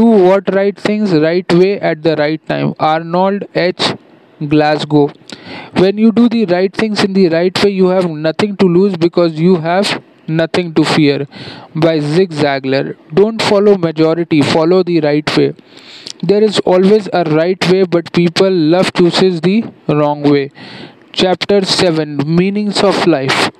Do 0.00 0.04
what 0.04 0.54
right 0.54 0.78
things 0.78 1.14
right 1.14 1.54
way 1.60 1.80
at 1.80 2.02
the 2.02 2.16
right 2.16 2.44
time. 2.46 2.74
Arnold 2.78 3.44
h. 3.54 3.92
Glasgow. 4.48 5.08
When 5.78 5.96
you 5.98 6.12
do 6.12 6.28
the 6.28 6.44
right 6.46 6.74
things 6.74 7.04
in 7.04 7.14
the 7.14 7.28
right 7.28 7.64
way 7.64 7.70
you 7.70 7.88
have 7.88 8.10
nothing 8.10 8.56
to 8.56 8.66
lose 8.66 8.96
because 8.96 9.40
you 9.40 9.56
have 9.56 10.02
nothing 10.28 10.74
to 10.74 10.84
fear. 10.84 11.26
By 11.74 12.00
zig 12.00 12.30
don't 13.14 13.40
follow 13.42 13.78
majority. 13.78 14.42
Follow 14.42 14.82
the 14.82 15.00
right 15.00 15.36
way. 15.36 15.54
There 16.22 16.42
is 16.42 16.58
always 16.60 17.08
a 17.14 17.24
right 17.24 17.70
way 17.70 17.84
but 17.84 18.12
people 18.12 18.50
love 18.50 18.92
chooses 18.92 19.40
the 19.40 19.64
wrong 19.88 20.22
way 20.22 20.50
Chapter 21.20 21.66
7 21.66 22.22
Meanings 22.34 22.82
of 22.82 23.06
Life 23.06 23.50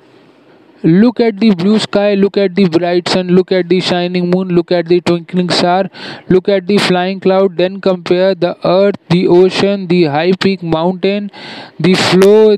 Look 0.83 1.19
at 1.19 1.39
the 1.39 1.53
blue 1.53 1.77
sky, 1.77 2.15
look 2.15 2.35
at 2.35 2.55
the 2.55 2.67
bright 2.67 3.07
sun, 3.07 3.27
look 3.27 3.51
at 3.51 3.69
the 3.69 3.79
shining 3.79 4.31
moon, 4.31 4.49
look 4.49 4.71
at 4.71 4.87
the 4.87 4.99
twinkling 5.01 5.51
star, 5.51 5.83
look 6.27 6.49
at 6.49 6.65
the 6.65 6.79
flying 6.79 7.19
cloud, 7.19 7.57
then 7.57 7.79
compare 7.79 8.33
the 8.33 8.57
earth, 8.67 8.95
the 9.09 9.27
ocean, 9.27 9.85
the 9.85 10.05
high 10.05 10.31
peak 10.31 10.63
mountain, 10.63 11.29
the 11.79 11.93
flow, 11.93 12.57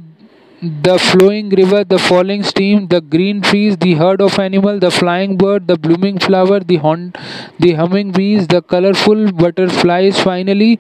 the 0.61 0.97
flowing 0.97 1.49
river, 1.49 1.83
the 1.83 1.99
falling 1.99 2.41
stream, 2.41 2.87
the 2.87 3.01
green 3.01 3.41
trees, 3.41 3.75
the 3.75 3.95
herd 3.95 4.21
of 4.21 4.39
animal, 4.39 4.79
the 4.79 4.91
flying 4.91 5.35
bird, 5.35 5.67
the 5.67 5.77
blooming 5.77 6.17
flower, 6.17 6.61
the 6.61 6.77
hon- 6.77 7.11
the 7.59 7.73
humming 7.73 8.13
bees, 8.13 8.47
the 8.47 8.61
colorful 8.61 9.33
butterflies. 9.33 10.21
Finally, 10.21 10.79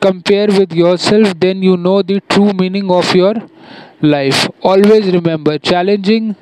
compare 0.00 0.46
with 0.48 0.72
yourself, 0.72 1.34
then 1.38 1.62
you 1.62 1.76
know 1.76 2.02
the 2.02 2.20
true 2.28 2.52
meaning 2.52 2.90
of 2.90 3.14
your 3.14 3.34
life. 4.00 4.48
Always 4.62 5.12
remember, 5.12 5.58
challenging 5.58 6.36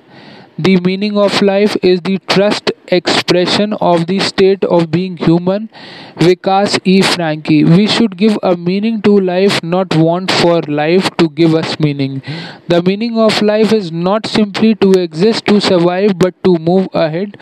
the 0.59 0.81
meaning 0.81 1.19
of 1.19 1.43
life 1.43 1.77
is 1.83 2.01
the 2.01 2.19
trust 2.29 2.73
expression 2.89 3.75
of 3.75 4.07
the 4.07 4.19
state 4.21 4.65
of 4.65 4.91
being 4.91 5.17
human. 5.19 5.69
Vikas 6.17 6.79
E. 6.85 7.01
Frankl. 7.01 7.77
We 7.77 7.87
should 7.87 8.17
give 8.17 8.39
a 8.43 8.57
meaning 8.57 9.03
to 9.03 9.19
life, 9.21 9.63
not 9.63 9.95
want 9.97 10.31
for 10.31 10.63
life 10.63 11.11
to 11.19 11.29
give 11.29 11.55
us 11.55 11.79
meaning. 11.79 12.23
The 12.69 12.83
meaning 12.83 13.19
of 13.19 13.43
life 13.43 13.73
is 13.73 13.93
not 13.93 14.27
simply 14.27 14.75
to 14.77 14.93
exist, 14.93 15.45
to 15.47 15.61
survive, 15.61 16.19
but 16.19 16.43
to 16.45 16.57
move 16.59 16.89
ahead, 16.95 17.37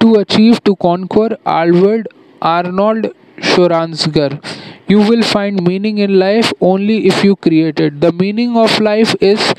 to 0.00 0.14
achieve, 0.16 0.62
to 0.64 0.74
conquer. 0.76 1.36
Alfred 1.46 2.08
Arnold 2.42 3.12
Schwarzenegger. 3.38 4.40
You 4.88 5.00
will 5.00 5.22
find 5.22 5.62
meaning 5.66 5.98
in 5.98 6.18
life 6.18 6.52
only 6.60 7.06
if 7.06 7.22
you 7.24 7.36
create 7.36 7.80
it. 7.80 8.00
The 8.00 8.12
meaning 8.12 8.56
of 8.56 8.78
life 8.80 9.14
is 9.20 9.54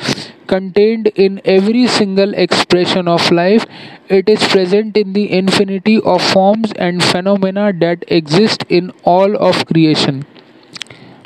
contained 0.47 1.07
in 1.15 1.41
every 1.43 1.85
single 1.87 2.33
expression 2.33 3.07
of 3.07 3.29
life. 3.31 3.65
It 4.07 4.29
is 4.29 4.47
present 4.47 4.95
in 4.97 5.13
the 5.13 5.31
infinity 5.31 6.01
of 6.01 6.21
forms 6.21 6.71
and 6.77 7.03
phenomena 7.03 7.73
that 7.73 8.05
exist 8.07 8.63
in 8.69 8.91
all 9.03 9.35
of 9.35 9.65
creation. 9.65 10.25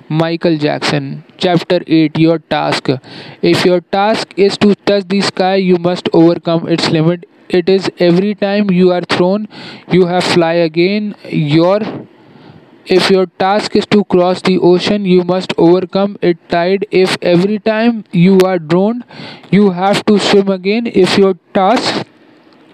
Michael 0.10 0.58
Jackson. 0.58 1.24
Chapter 1.38 1.82
8 1.88 2.18
Your 2.20 2.40
Task. 2.40 2.90
If 3.42 3.66
your 3.66 3.82
task 3.82 4.34
is 4.38 4.58
to 4.58 4.76
touch 4.76 5.08
the 5.08 5.22
sky, 5.22 5.56
you 5.56 5.78
must 5.78 6.10
overcome 6.14 6.68
its 6.68 6.90
limit. 6.90 7.26
It 7.50 7.70
is 7.70 7.90
every 8.00 8.36
time 8.36 8.70
you 8.72 8.92
are 8.92 9.02
thrown, 9.02 9.48
you 9.92 10.06
have 10.08 10.24
fly 10.24 10.54
again. 10.54 11.16
Your 11.30 11.80
if 12.86 13.10
your 13.10 13.26
task 13.26 13.76
is 13.76 13.86
to 13.88 14.04
cross 14.06 14.42
the 14.42 14.58
ocean, 14.60 15.06
you 15.06 15.24
must 15.24 15.54
overcome 15.58 16.18
its 16.22 16.40
tide. 16.50 16.86
If 16.92 17.18
every 17.22 17.60
time 17.60 18.04
you 18.12 18.40
are 18.46 18.60
drowned, 18.60 19.04
you 19.52 19.72
have 19.72 20.06
to 20.06 20.20
swim 20.20 20.50
again. 20.50 20.88
If 20.88 21.18
your 21.18 21.36
task 21.54 22.06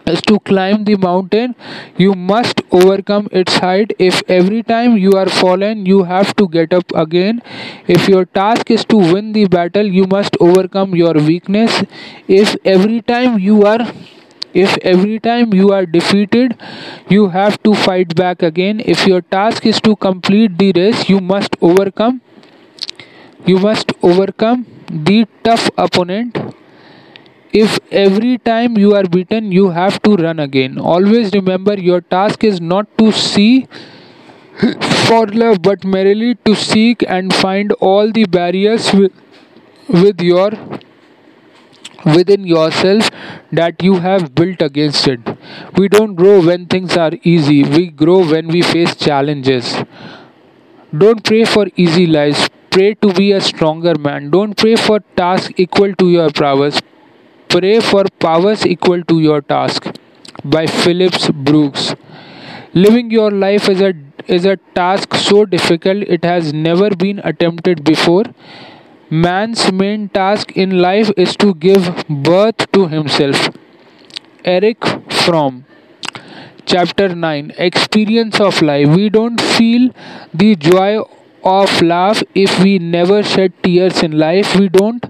is 0.06 0.22
to 0.22 0.40
climb 0.40 0.86
the 0.86 0.96
mountain, 0.96 1.56
you 1.98 2.14
must 2.14 2.62
overcome 2.72 3.28
its 3.32 3.58
height. 3.58 3.92
If 4.00 4.22
every 4.28 4.64
time 4.64 4.98
you 4.98 5.12
are 5.14 5.28
fallen, 5.30 5.86
you 5.86 6.04
have 6.04 6.36
to 6.38 6.48
get 6.48 6.74
up 6.74 6.86
again. 6.96 7.42
If 7.88 8.08
your 8.08 8.26
task 8.26 8.72
is 8.72 8.86
to 8.86 8.98
win 8.98 9.34
the 9.34 9.46
battle, 9.48 9.86
you 9.86 10.08
must 10.08 10.38
overcome 10.40 10.96
your 10.96 11.14
weakness. 11.14 11.84
If 12.28 12.56
every 12.64 13.02
time 13.02 13.40
you 13.40 13.64
are 13.66 13.86
if 14.54 14.78
every 14.80 15.20
time 15.20 15.54
you 15.54 15.72
are 15.74 15.86
defeated, 15.86 16.58
you 17.10 17.28
have 17.30 17.62
to 17.64 17.74
fight 17.76 18.16
back 18.16 18.44
again. 18.44 18.82
If 18.86 19.06
your 19.08 19.22
task 19.22 19.66
is 19.66 19.82
to 19.82 19.96
complete 19.96 20.58
the 20.58 20.72
race, 20.74 21.10
you 21.10 21.20
must 21.20 21.56
overcome 21.62 22.22
you 23.46 23.58
must 23.60 23.92
overcome 24.04 24.66
the 24.90 25.26
tough 25.44 25.70
opponent. 25.78 26.38
If 27.54 27.80
every 27.92 28.38
time 28.38 28.78
you 28.78 28.94
are 28.96 29.04
beaten, 29.04 29.52
you 29.52 29.70
have 29.70 30.02
to 30.04 30.16
run 30.16 30.40
again. 30.40 30.78
Always 30.80 31.32
remember 31.34 31.74
your 31.80 32.02
task 32.02 32.44
is 32.44 32.60
not 32.62 32.88
to 32.98 33.12
see 33.12 33.68
for 35.08 35.26
love, 35.28 35.62
but 35.62 35.84
merely 35.84 36.36
to 36.46 36.56
seek 36.56 37.04
and 37.08 37.34
find 37.34 37.72
all 37.74 38.12
the 38.12 38.26
barriers 38.26 38.94
with, 38.94 39.12
with 39.90 40.22
your 40.22 40.52
within 42.16 42.46
yourself 42.46 43.10
that 43.52 43.84
you 43.84 43.96
have 44.00 44.34
built 44.36 44.62
against 44.62 45.08
it. 45.08 45.20
We 45.78 45.88
don't 45.90 46.16
grow 46.16 46.42
when 46.46 46.66
things 46.66 46.98
are 46.98 47.12
easy, 47.24 47.64
we 47.64 47.88
grow 47.90 48.20
when 48.26 48.48
we 48.48 48.62
face 48.62 48.96
challenges. 48.96 49.76
Don't 50.98 51.24
pray 51.24 51.44
for 51.46 51.68
easy 51.76 52.06
lives, 52.08 52.50
pray 52.72 52.94
to 52.96 53.14
be 53.14 53.32
a 53.32 53.42
stronger 53.42 53.94
man. 53.98 54.30
Don't 54.32 54.56
pray 54.58 54.76
for 54.76 55.00
tasks 55.16 55.54
equal 55.58 55.94
to 55.96 56.10
your 56.10 56.30
prowess, 56.30 56.82
pray 57.50 57.80
for 57.80 58.04
powers 58.20 58.66
equal 58.66 59.04
to 59.04 59.20
your 59.20 59.42
task. 59.42 59.88
By 60.44 60.68
Phillips 60.68 61.30
Brooks. 61.32 61.96
Living 62.74 63.12
your 63.12 63.32
life 63.32 63.70
is 63.70 63.82
a 63.82 63.94
is 64.28 64.46
a 64.46 64.58
task 64.80 65.16
so 65.16 65.46
difficult 65.46 66.04
it 66.18 66.24
has 66.26 66.54
never 66.54 66.90
been 66.92 67.20
attempted 67.24 67.84
before. 67.84 68.24
Man's 69.10 69.72
main 69.72 70.10
task 70.10 70.52
in 70.58 70.82
life 70.82 71.10
is 71.16 71.38
to 71.38 71.54
give 71.54 72.04
birth 72.10 72.70
to 72.74 72.90
himself. 72.90 73.50
Erich 74.44 74.84
Fromm. 75.10 75.64
Chapter 76.66 77.16
9 77.16 77.54
Experience 77.58 78.42
of 78.42 78.62
Life. 78.62 78.90
We 78.90 79.10
don't 79.10 79.40
feel 79.40 79.92
the 80.34 80.58
joy 80.58 81.02
of 81.46 81.82
love 81.82 82.22
if 82.36 82.62
we 82.62 82.80
never 82.80 83.24
shed 83.24 83.54
tears 83.64 84.04
in 84.04 84.18
life 84.18 84.56
we 84.60 84.68
don't 84.68 85.06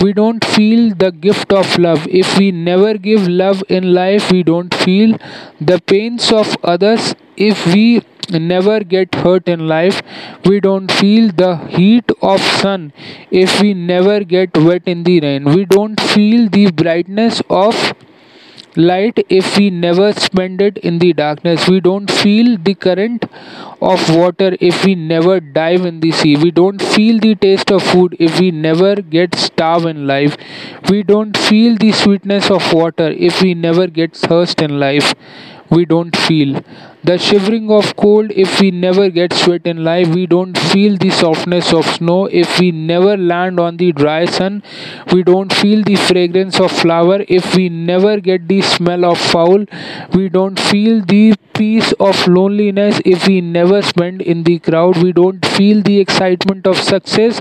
we 0.00 0.12
don't 0.12 0.44
feel 0.44 0.94
the 0.94 1.10
gift 1.10 1.52
of 1.52 1.76
love 1.78 2.06
if 2.08 2.38
we 2.38 2.52
never 2.52 2.96
give 2.96 3.26
love 3.26 3.64
in 3.68 3.92
life 3.92 4.30
we 4.30 4.44
don't 4.44 4.72
feel 4.74 5.16
the 5.60 5.80
pains 5.80 6.30
of 6.30 6.56
others 6.62 7.16
if 7.36 7.66
we 7.74 8.02
never 8.30 8.80
get 8.80 9.14
hurt 9.14 9.48
in 9.48 9.66
life. 9.68 10.02
We 10.44 10.60
don't 10.60 10.90
feel 10.90 11.30
the 11.32 11.56
heat 11.68 12.10
of 12.20 12.40
sun 12.40 12.92
if 13.30 13.60
we 13.60 13.74
never 13.74 14.24
get 14.24 14.56
wet 14.56 14.82
in 14.86 15.04
the 15.04 15.20
rain. 15.20 15.44
We 15.44 15.64
don't 15.64 16.00
feel 16.00 16.48
the 16.48 16.70
brightness 16.70 17.42
of 17.50 17.94
light 18.76 19.18
if 19.28 19.56
we 19.56 19.70
never 19.70 20.12
spend 20.12 20.60
it 20.62 20.78
in 20.78 20.98
the 20.98 21.12
darkness. 21.12 21.68
We 21.68 21.80
don't 21.80 22.10
feel 22.10 22.56
the 22.56 22.74
current 22.74 23.24
of 23.82 24.14
water 24.14 24.56
if 24.60 24.84
we 24.84 24.94
never 24.94 25.40
dive 25.40 25.84
in 25.84 26.00
the 26.00 26.12
sea. 26.12 26.36
We 26.36 26.50
don't 26.50 26.80
feel 26.80 27.18
the 27.18 27.34
taste 27.34 27.70
of 27.70 27.82
food 27.82 28.16
if 28.18 28.38
we 28.38 28.50
never 28.50 28.94
get 28.96 29.34
starved 29.34 29.86
in 29.86 30.06
life. 30.06 30.36
We 30.88 31.02
don't 31.02 31.36
feel 31.36 31.76
the 31.76 31.92
sweetness 31.92 32.50
of 32.50 32.72
water 32.72 33.08
if 33.10 33.42
we 33.42 33.54
never 33.54 33.86
get 33.88 34.16
thirst 34.16 34.62
in 34.62 34.78
life. 34.78 35.14
We 35.70 35.84
don't 35.86 36.14
feel. 36.14 36.62
The 37.02 37.16
shivering 37.18 37.70
of 37.70 37.96
cold 37.96 38.30
if 38.30 38.60
we 38.60 38.70
never 38.70 39.08
get 39.08 39.32
sweat 39.32 39.66
in 39.66 39.82
life. 39.82 40.08
We 40.08 40.26
don't 40.26 40.56
feel 40.56 40.96
the 40.98 41.10
softness 41.10 41.72
of 41.72 41.86
snow 41.86 42.26
if 42.26 42.60
we 42.60 42.70
never 42.70 43.16
land 43.16 43.58
on 43.58 43.78
the 43.78 43.90
dry 43.92 44.26
sun. 44.26 44.62
We 45.12 45.22
don't 45.22 45.52
feel 45.52 45.82
the 45.82 45.96
fragrance 45.96 46.60
of 46.60 46.70
flower 46.70 47.24
if 47.26 47.56
we 47.56 47.68
never 47.70 48.20
get 48.20 48.46
the 48.48 48.60
smell 48.60 49.04
of 49.06 49.18
fowl. 49.18 49.64
We 50.14 50.28
don't 50.28 50.60
feel 50.60 51.00
the 51.04 51.34
peace 51.62 51.92
of 52.08 52.26
loneliness. 52.28 53.00
If 53.04 53.26
we 53.26 53.40
never 53.40 53.82
spend 53.82 54.22
in 54.22 54.42
the 54.48 54.58
crowd 54.68 55.02
we 55.02 55.12
don't 55.12 55.44
feel 55.56 55.82
the 55.90 55.98
excitement 56.04 56.66
of 56.66 56.76
success. 56.92 57.40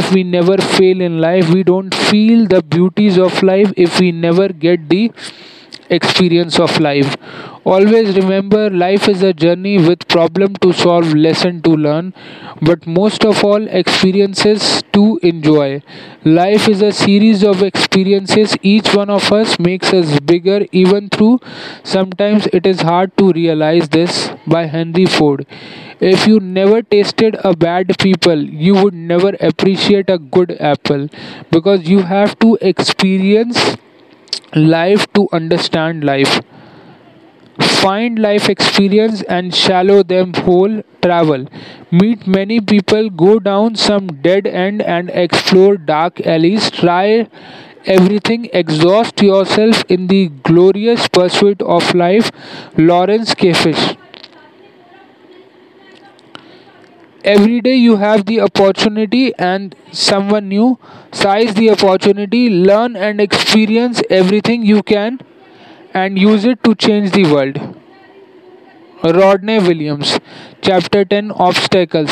If 0.00 0.12
we 0.14 0.24
never 0.24 0.58
fail 0.58 1.00
in 1.00 1.20
life 1.20 1.48
we 1.58 1.62
don't 1.72 1.94
feel 2.10 2.46
the 2.54 2.62
beauties 2.62 3.18
of 3.28 3.42
life. 3.42 3.72
If 3.76 4.00
we 4.00 4.12
never 4.12 4.48
get 4.66 4.88
the 4.88 5.10
experience 5.90 6.58
of 6.58 6.78
life. 6.80 7.16
Always 7.64 8.14
remember 8.16 8.68
life 8.70 9.08
is 9.08 9.22
a 9.22 9.32
journey 9.32 9.78
with 9.78 10.06
problem 10.08 10.54
to 10.56 10.72
solve 10.72 11.14
lesson 11.14 11.62
to 11.62 11.70
learn. 11.70 12.12
But 12.62 12.86
most 12.86 13.24
of 13.24 13.42
all 13.44 13.66
experiences 13.68 14.82
to 14.92 15.18
enjoy. 15.22 15.82
Life 16.24 16.68
is 16.68 16.82
a 16.82 16.92
series 16.92 17.42
of 17.42 17.62
experiences. 17.62 18.56
Each 18.62 18.94
one 18.94 19.10
of 19.10 19.32
us 19.32 19.58
makes 19.58 19.92
us 19.92 20.18
bigger 20.20 20.66
even 20.72 21.08
through. 21.08 21.40
Sometimes 21.82 22.46
it 22.52 22.66
is 22.66 22.80
hard 22.82 23.16
to 23.18 23.32
realize 23.32 23.88
this 23.88 24.30
by 24.46 24.66
henry 24.66 25.06
ford. 25.06 25.46
If 26.00 26.26
you 26.26 26.40
never 26.40 26.82
tasted 26.82 27.36
a 27.44 27.54
bad 27.56 27.96
people 27.98 28.42
you 28.66 28.74
would 28.74 28.94
never 28.94 29.30
appreciate 29.40 30.10
a 30.10 30.18
good 30.18 30.56
apple. 30.60 31.08
Because 31.50 31.88
you 31.88 32.00
have 32.02 32.38
to 32.40 32.58
experience 32.60 33.76
life 34.54 35.06
to 35.14 35.28
understand 35.32 36.04
life. 36.04 36.40
Find 37.60 38.18
life 38.18 38.48
experience 38.48 39.22
and 39.22 39.52
shallow 39.54 40.02
them 40.04 40.32
whole 40.34 40.82
travel. 41.02 41.46
Meet 41.90 42.26
many 42.28 42.60
people 42.60 43.10
go 43.10 43.38
down 43.40 43.74
some 43.76 44.06
dead 44.22 44.46
end 44.46 44.82
and 44.82 45.10
explore 45.10 45.76
dark 45.76 46.20
alleys. 46.26 46.70
Try 46.70 47.28
everything. 47.86 48.48
Exhaust 48.52 49.20
yourself 49.22 49.84
in 49.88 50.06
the 50.08 50.28
glorious 50.44 51.06
pursuit 51.08 51.60
of 51.62 51.94
life. 51.94 52.30
Lawrence 52.76 53.34
K. 53.34 53.52
every 57.24 57.60
day 57.60 57.74
you 57.74 57.96
have 57.96 58.24
the 58.26 58.40
opportunity 58.40 59.34
and 59.36 59.74
someone 59.92 60.48
new 60.48 60.78
size 61.12 61.54
the 61.54 61.70
opportunity 61.70 62.42
learn 62.50 62.96
and 62.96 63.20
experience 63.20 64.02
everything 64.10 64.64
you 64.64 64.82
can 64.82 65.18
and 65.94 66.18
use 66.18 66.44
it 66.44 66.62
to 66.64 66.74
change 66.74 67.12
the 67.12 67.24
world. 67.32 67.58
Rodney 69.04 69.58
williams 69.58 70.18
chapter 70.62 71.04
10 71.04 71.30
obstacles. 71.32 72.10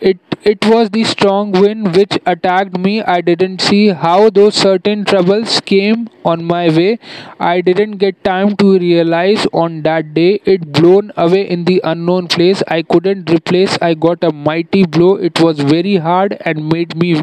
It 0.00 0.18
it 0.42 0.64
was 0.64 0.88
the 0.90 1.04
strong 1.04 1.52
wind 1.52 1.94
which 1.94 2.18
attacked 2.24 2.78
me. 2.78 3.02
I 3.02 3.20
didn't 3.20 3.60
see 3.60 3.88
how 3.88 4.30
those 4.30 4.54
certain 4.54 5.04
troubles 5.04 5.60
came 5.60 6.08
on 6.24 6.44
my 6.44 6.68
way. 6.68 6.98
I 7.38 7.60
didn't 7.60 7.98
get 7.98 8.24
time 8.24 8.56
to 8.56 8.78
realize 8.78 9.46
on 9.52 9.82
that 9.82 10.14
day 10.14 10.40
it 10.46 10.72
blown 10.72 11.12
away 11.16 11.48
in 11.48 11.64
the 11.66 11.80
unknown 11.84 12.28
place. 12.28 12.62
I 12.68 12.82
couldn't 12.82 13.30
replace. 13.30 13.76
I 13.82 13.92
got 13.94 14.24
a 14.24 14.32
mighty 14.32 14.86
blow. 14.86 15.16
It 15.16 15.40
was 15.40 15.60
very 15.60 15.96
hard 15.96 16.38
and 16.40 16.68
made 16.70 16.96
me 16.96 17.22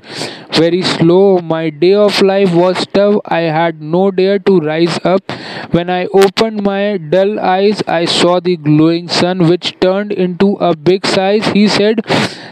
very 0.53 0.81
slow. 0.83 1.39
My 1.39 1.69
day 1.69 1.93
of 1.93 2.21
life 2.21 2.53
was 2.53 2.85
tough. 2.87 3.21
I 3.25 3.41
had 3.57 3.81
no 3.81 4.11
dare 4.11 4.39
to 4.39 4.59
rise 4.59 4.99
up. 5.03 5.31
When 5.71 5.89
I 5.89 6.05
opened 6.07 6.63
my 6.63 6.97
dull 6.97 7.39
eyes, 7.39 7.81
I 7.87 8.05
saw 8.05 8.39
the 8.39 8.57
glowing 8.57 9.07
sun, 9.07 9.47
which 9.49 9.75
turned 9.79 10.11
into 10.11 10.53
a 10.55 10.75
big 10.75 11.05
size. 11.05 11.45
He 11.47 11.67
said 11.67 12.01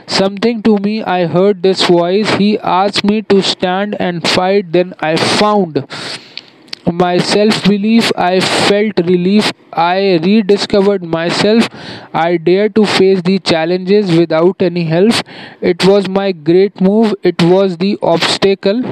something 0.07 0.54
to 0.63 0.77
me. 0.79 1.03
I 1.03 1.25
heard 1.27 1.61
this 1.63 1.83
voice. 1.87 2.29
He 2.35 2.57
asked 2.59 3.03
me 3.03 3.21
to 3.23 3.41
stand 3.41 3.95
and 3.99 4.27
fight. 4.27 4.71
Then 4.71 4.93
I 4.99 5.15
found 5.15 5.85
my 6.91 7.17
self 7.17 7.63
belief. 7.63 8.11
I 8.15 8.39
felt 8.39 8.99
relief. 9.05 9.51
I 9.73 10.19
rediscovered 10.23 11.03
myself. 11.03 11.67
I 12.13 12.37
dared 12.37 12.75
to 12.75 12.85
face 12.85 13.21
the 13.21 13.39
challenges 13.39 14.15
without 14.17 14.61
any 14.61 14.83
help. 14.85 15.13
It 15.61 15.85
was 15.85 16.07
my 16.07 16.31
great 16.31 16.79
move. 16.81 17.13
It 17.23 17.41
was 17.43 17.77
the 17.77 17.97
obstacle 18.01 18.83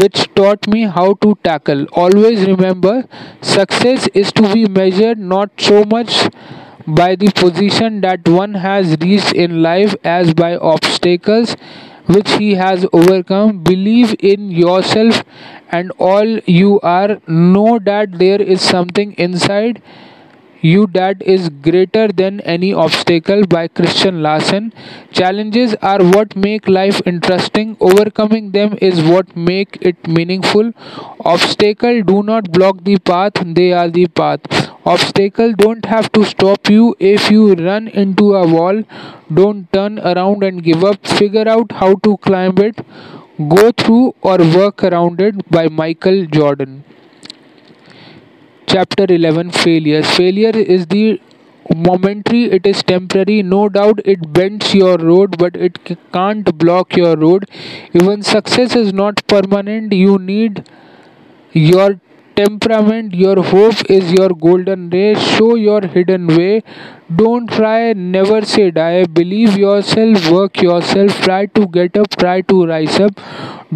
which 0.00 0.20
taught 0.34 0.66
me 0.68 0.82
how 0.82 1.14
to 1.14 1.36
tackle. 1.44 1.86
Always 1.92 2.46
remember, 2.46 3.04
success 3.40 4.08
is 4.14 4.32
to 4.32 4.52
be 4.52 4.66
measured 4.66 5.18
not 5.18 5.50
so 5.58 5.84
much 5.84 6.28
by 6.86 7.14
the 7.16 7.30
position 7.32 8.00
that 8.02 8.26
one 8.28 8.54
has 8.54 8.96
reached 9.00 9.32
in 9.32 9.62
life 9.62 9.94
as 10.04 10.34
by 10.34 10.56
obstacles 10.56 11.56
which 12.06 12.30
he 12.32 12.54
has 12.54 12.86
overcome. 12.92 13.58
Believe 13.62 14.14
in 14.20 14.50
yourself 14.50 15.24
and 15.70 15.92
all 15.98 16.26
you 16.46 16.80
are. 16.80 17.20
Know 17.26 17.78
that 17.78 18.18
there 18.18 18.40
is 18.42 18.60
something 18.60 19.12
inside 19.14 19.82
you 20.62 20.86
Dad 20.86 21.22
is 21.22 21.48
greater 21.48 22.06
than 22.08 22.40
any 22.40 22.72
obstacle 22.72 23.44
by 23.46 23.66
Christian 23.66 24.22
Larson. 24.22 24.72
Challenges 25.10 25.74
are 25.82 26.02
what 26.02 26.36
make 26.36 26.68
life 26.68 27.00
interesting. 27.04 27.76
Overcoming 27.80 28.52
them 28.52 28.78
is 28.80 29.02
what 29.02 29.36
make 29.36 29.78
it 29.80 30.06
meaningful. 30.06 30.72
Obstacle 31.24 32.02
do 32.02 32.22
not 32.22 32.52
block 32.52 32.84
the 32.84 32.96
path, 32.98 33.32
they 33.44 33.72
are 33.72 33.88
the 33.90 34.06
path. 34.06 34.40
Obstacle 34.86 35.52
don't 35.52 35.84
have 35.84 36.10
to 36.12 36.24
stop 36.24 36.70
you 36.70 36.94
if 37.00 37.30
you 37.30 37.54
run 37.54 37.88
into 37.88 38.34
a 38.34 38.46
wall. 38.46 38.82
Don't 39.34 39.72
turn 39.72 39.98
around 39.98 40.44
and 40.44 40.62
give 40.62 40.84
up. 40.84 41.04
Figure 41.06 41.48
out 41.48 41.72
how 41.72 41.94
to 41.96 42.16
climb 42.18 42.56
it. 42.58 42.80
Go 43.56 43.72
through 43.72 44.14
or 44.22 44.38
work 44.38 44.84
around 44.84 45.20
it 45.20 45.50
by 45.50 45.68
Michael 45.68 46.26
Jordan. 46.26 46.84
Chapter 48.72 49.04
11 49.08 49.50
Failures 49.50 50.10
Failure 50.16 50.56
is 50.56 50.86
the 50.86 51.20
momentary, 51.76 52.44
it 52.44 52.66
is 52.66 52.82
temporary. 52.82 53.42
No 53.42 53.68
doubt 53.68 54.00
it 54.04 54.32
bends 54.32 54.74
your 54.74 54.96
road, 54.96 55.36
but 55.36 55.56
it 55.56 55.78
can't 56.12 56.56
block 56.56 56.96
your 56.96 57.14
road. 57.16 57.44
Even 57.92 58.22
success 58.22 58.74
is 58.74 58.92
not 58.92 59.26
permanent. 59.26 59.92
You 59.92 60.18
need 60.18 60.66
your 61.52 62.00
temperament, 62.36 63.14
your 63.14 63.42
hope 63.42 63.90
is 63.90 64.12
your 64.12 64.30
golden 64.30 64.90
ray. 64.90 65.14
Show 65.14 65.54
your 65.56 65.80
hidden 65.86 66.26
way. 66.26 66.62
Don't 67.14 67.48
try, 67.50 67.92
never 67.92 68.42
say 68.44 68.70
die. 68.70 69.04
Believe 69.04 69.56
yourself, 69.58 70.30
work 70.30 70.60
yourself. 70.62 71.20
Try 71.20 71.46
to 71.46 71.66
get 71.68 71.96
up, 71.96 72.10
try 72.16 72.40
to 72.42 72.64
rise 72.66 72.98
up. 73.00 73.20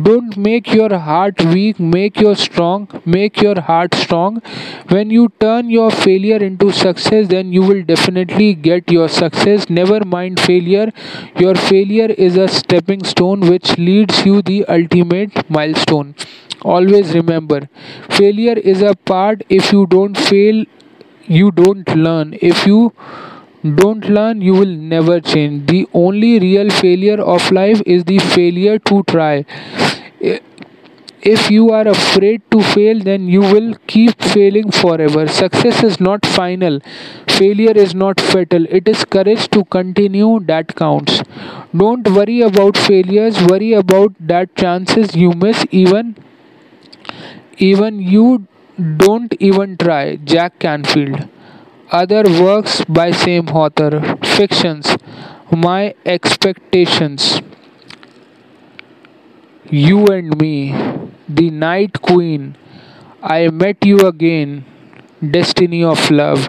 Don't 0.02 0.36
make 0.36 0.72
your 0.74 0.98
heart 0.98 1.42
weak, 1.46 1.78
make 1.80 2.20
your 2.20 2.34
strong, 2.36 2.88
make 3.04 3.40
your 3.40 3.60
heart 3.60 3.94
strong. 3.94 4.40
When 4.88 5.10
you 5.10 5.28
turn 5.40 5.70
your 5.70 5.90
failure 5.90 6.36
into 6.36 6.70
success, 6.72 7.28
then 7.28 7.52
you 7.52 7.62
will 7.62 7.82
definitely 7.82 8.54
get 8.54 8.90
your 8.90 9.08
success. 9.08 9.68
Never 9.70 10.04
mind 10.04 10.40
failure. 10.40 10.92
Your 11.38 11.54
failure 11.54 12.10
is 12.28 12.36
a 12.36 12.48
stepping 12.48 13.04
stone 13.04 13.40
which 13.40 13.76
leads 13.78 14.24
you 14.26 14.42
the 14.42 14.64
ultimate 14.66 15.48
milestone 15.50 16.14
always 16.74 17.14
remember 17.14 17.60
failure 18.10 18.58
is 18.74 18.82
a 18.82 18.94
part 19.12 19.44
if 19.48 19.72
you 19.72 19.86
don't 19.86 20.16
fail 20.16 20.64
you 21.28 21.50
don't 21.50 21.88
learn. 21.96 22.38
If 22.40 22.66
you 22.66 22.92
don't 23.80 24.08
learn 24.08 24.40
you 24.40 24.54
will 24.54 24.74
never 24.92 25.20
change. 25.20 25.66
The 25.66 25.88
only 25.92 26.38
real 26.38 26.70
failure 26.70 27.20
of 27.20 27.50
life 27.50 27.82
is 27.84 28.04
the 28.04 28.18
failure 28.18 28.78
to 28.78 29.02
try. 29.04 29.44
If 31.22 31.50
you 31.50 31.70
are 31.72 31.86
afraid 31.88 32.42
to 32.52 32.62
fail 32.62 33.00
then 33.00 33.28
you 33.28 33.40
will 33.40 33.74
keep 33.86 34.22
failing 34.22 34.70
forever. 34.70 35.26
Success 35.28 35.82
is 35.82 36.00
not 36.00 36.24
final. 36.24 36.80
Failure 37.28 37.72
is 37.84 37.94
not 37.94 38.20
fatal. 38.20 38.66
It 38.70 38.88
is 38.88 39.04
courage 39.04 39.48
to 39.50 39.64
continue 39.64 40.40
that 40.46 40.74
counts. 40.76 41.22
Don't 41.76 42.08
worry 42.08 42.40
about 42.42 42.76
failures. 42.76 43.42
Worry 43.42 43.72
about 43.72 44.14
that 44.20 44.54
chances 44.56 45.16
you 45.16 45.32
miss 45.32 45.66
even 45.70 46.16
even 47.58 47.98
you 48.00 48.46
don't 48.96 49.34
even 49.40 49.76
try. 49.76 50.16
Jack 50.16 50.58
Canfield. 50.58 51.28
Other 51.90 52.24
works 52.42 52.84
by 52.88 53.10
same 53.12 53.48
author. 53.48 54.16
Fictions. 54.22 54.96
My 55.50 55.94
expectations. 56.04 57.40
You 59.70 60.06
and 60.06 60.36
me. 60.40 60.72
The 61.28 61.50
Night 61.50 62.00
Queen. 62.02 62.56
I 63.22 63.48
met 63.50 63.84
you 63.84 63.98
again. 64.08 64.64
Destiny 65.30 65.84
of 65.84 66.10
love. 66.10 66.48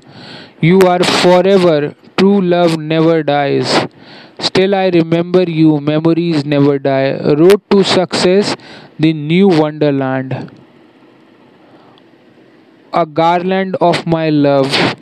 You 0.62 0.80
are 0.82 1.04
forever. 1.04 1.96
True 2.18 2.42
love 2.42 2.78
never 2.78 3.24
dies. 3.24 3.88
Still, 4.40 4.76
I 4.76 4.90
remember 4.90 5.44
you. 5.44 5.80
Memories 5.82 6.46
never 6.46 6.80
die. 6.80 7.18
Road 7.42 7.62
to 7.72 7.84
success. 7.84 8.56
The 9.00 9.14
new 9.14 9.48
wonderland 9.48 10.52
a 12.94 13.06
garland 13.06 13.76
of 13.82 14.06
my 14.08 14.30
love, 14.30 14.96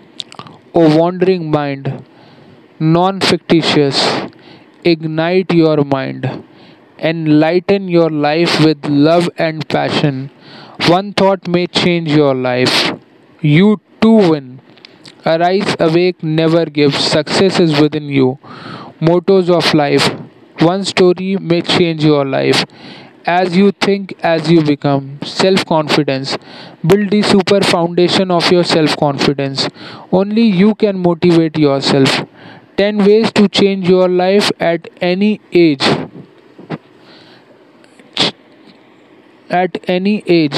O 0.74 0.98
wandering 0.98 1.50
mind, 1.52 2.04
non 2.80 3.22
fictitious, 3.22 4.00
ignite 4.84 5.54
your 5.54 5.84
mind, 5.84 6.44
enlighten 7.00 7.88
your 7.88 8.10
life 8.10 8.60
with 8.64 8.86
love 8.86 9.30
and 9.38 9.68
passion. 9.70 10.30
One 10.88 11.14
thought 11.14 11.48
may 11.48 11.68
change 11.68 12.12
your 12.12 12.36
life. 12.36 12.94
You 13.42 13.80
too 14.02 14.30
win. 14.32 14.62
Arise, 15.26 15.76
awake, 15.80 16.22
never 16.24 16.66
give. 16.66 16.96
Success 16.96 17.60
is 17.60 17.80
within 17.82 18.10
you. 18.10 18.38
Mottos 19.02 19.50
of 19.50 19.74
life. 19.74 20.08
One 20.60 20.84
story 20.86 21.38
may 21.38 21.62
change 21.62 22.04
your 22.06 22.26
life. 22.26 22.66
As 23.28 23.58
you 23.58 23.72
think, 23.72 24.14
as 24.24 24.50
you 24.50 24.62
become. 24.64 25.20
Self 25.24 25.66
confidence. 25.66 26.38
Build 26.86 27.10
the 27.10 27.22
super 27.24 27.60
foundation 27.62 28.32
of 28.32 28.50
your 28.52 28.64
self 28.64 28.96
confidence. 28.98 29.68
Only 30.12 30.44
you 30.44 30.76
can 30.76 31.00
motivate 31.00 31.58
yourself. 31.58 32.24
10 32.78 33.00
ways 33.06 33.32
to 33.34 33.50
change 33.50 33.90
your 33.90 34.08
life 34.08 34.52
at 34.60 34.90
any 35.02 35.42
age. 35.52 35.84
At 39.50 39.78
any 39.88 40.24
age. 40.28 40.56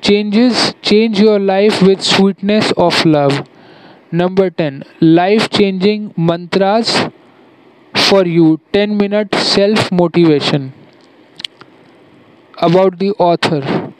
Changes 0.00 0.74
change 0.80 1.20
your 1.20 1.38
life 1.38 1.82
with 1.82 2.00
sweetness 2.02 2.72
of 2.78 3.04
love. 3.04 3.46
Number 4.12 4.50
10. 4.50 4.84
Life 5.00 5.50
changing 5.50 6.14
mantras 6.16 7.08
for 8.08 8.26
you. 8.26 8.60
10 8.72 8.96
minute 8.96 9.34
self 9.34 9.92
motivation. 9.92 10.72
About 12.60 13.00
the 13.00 13.10
author. 13.18 13.92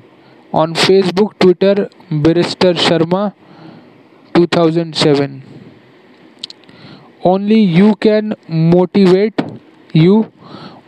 on 0.52 0.74
Facebook, 0.74 1.38
Twitter, 1.38 1.88
Barrister 2.11 2.74
Sharma 2.74 3.35
2007. 4.35 5.44
Only 7.22 7.61
you 7.61 7.94
can 7.94 8.35
motivate 8.48 9.40
you 9.92 10.33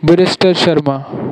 Barrister 0.03 0.53
Sharma 0.53 1.24